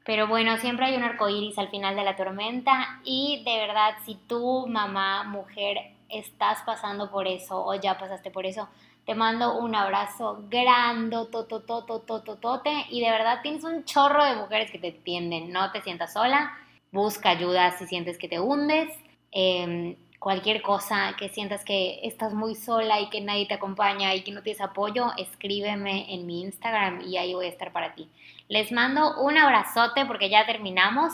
Pero 0.08 0.26
bueno, 0.26 0.56
siempre 0.56 0.86
hay 0.86 0.96
un 0.96 1.04
arco 1.04 1.28
iris 1.28 1.58
al 1.60 1.67
final 1.67 1.98
de 1.98 2.06
la 2.06 2.15
tormenta 2.15 3.02
y 3.04 3.43
de 3.43 3.58
verdad, 3.58 3.96
si 4.06 4.15
tú, 4.15 4.65
mamá, 4.65 5.26
mujer, 5.26 5.80
estás 6.08 6.60
pasando 6.65 7.12
por 7.12 7.28
eso 7.28 7.62
o 7.65 7.76
ya 7.76 7.98
pasaste 7.98 8.32
por 8.32 8.46
eso, 8.46 8.70
te 9.06 9.15
mando 9.15 9.58
un 9.58 9.76
abrazo 9.76 10.46
grande, 10.50 11.17
tote 11.30 12.86
y 12.89 13.02
de 13.02 13.12
verdad 13.12 13.41
tienes 13.43 13.65
un 13.65 13.84
chorro 13.84 14.24
de 14.24 14.38
mujeres 14.38 14.72
que 14.72 14.80
te 14.80 14.88
entienden. 14.88 15.52
No 15.52 15.74
te 15.74 15.82
sientas 15.82 16.13
sola, 16.13 16.58
busca 16.93 17.32
ayuda 17.32 17.78
si 17.78 17.86
sientes 17.86 18.17
que 18.17 18.30
te 18.30 18.39
hundes. 18.39 18.89
Em, 19.34 19.98
cualquier 20.20 20.62
cosa 20.62 21.16
que 21.18 21.30
sientas 21.30 21.64
que 21.64 22.00
estás 22.04 22.34
muy 22.34 22.56
sola 22.56 23.00
y 23.00 23.10
que 23.10 23.22
nadie 23.22 23.46
te 23.46 23.54
acompaña 23.54 24.14
y 24.16 24.22
que 24.22 24.32
no 24.32 24.42
tienes 24.42 24.62
apoyo, 24.62 25.12
escríbeme 25.18 26.14
en 26.14 26.26
mi 26.26 26.42
Instagram 26.42 27.02
y 27.02 27.18
ahí 27.18 27.34
voy 27.34 27.46
a 27.46 27.50
estar 27.50 27.72
para 27.72 27.94
ti. 27.94 28.10
Les 28.50 28.72
mando 28.72 29.20
un 29.22 29.38
abrazote 29.38 30.06
porque 30.06 30.30
ya 30.30 30.46
terminamos. 30.46 31.14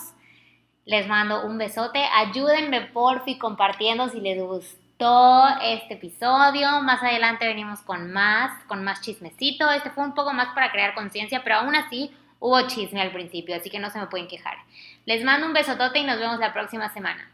Les 0.85 1.07
mando 1.07 1.45
un 1.45 1.57
besote. 1.57 2.03
Ayúdenme 2.15 2.81
porfi 2.81 3.37
compartiendo 3.37 4.09
si 4.09 4.19
les 4.19 4.41
gustó 4.41 5.47
este 5.61 5.95
episodio. 5.95 6.81
Más 6.81 7.01
adelante 7.01 7.47
venimos 7.47 7.81
con 7.81 8.11
más, 8.11 8.63
con 8.65 8.83
más 8.83 9.01
chismecito. 9.01 9.69
Este 9.71 9.89
fue 9.89 10.03
un 10.03 10.13
poco 10.13 10.33
más 10.33 10.53
para 10.53 10.71
crear 10.71 10.93
conciencia, 10.93 11.43
pero 11.43 11.57
aún 11.57 11.75
así 11.75 12.11
hubo 12.39 12.61
chisme 12.67 13.01
al 13.01 13.11
principio, 13.11 13.55
así 13.55 13.69
que 13.69 13.79
no 13.79 13.89
se 13.89 13.99
me 13.99 14.07
pueden 14.07 14.27
quejar. 14.27 14.57
Les 15.05 15.23
mando 15.23 15.47
un 15.47 15.53
besotote 15.53 15.99
y 15.99 16.03
nos 16.03 16.19
vemos 16.19 16.39
la 16.39 16.53
próxima 16.53 16.89
semana. 16.89 17.32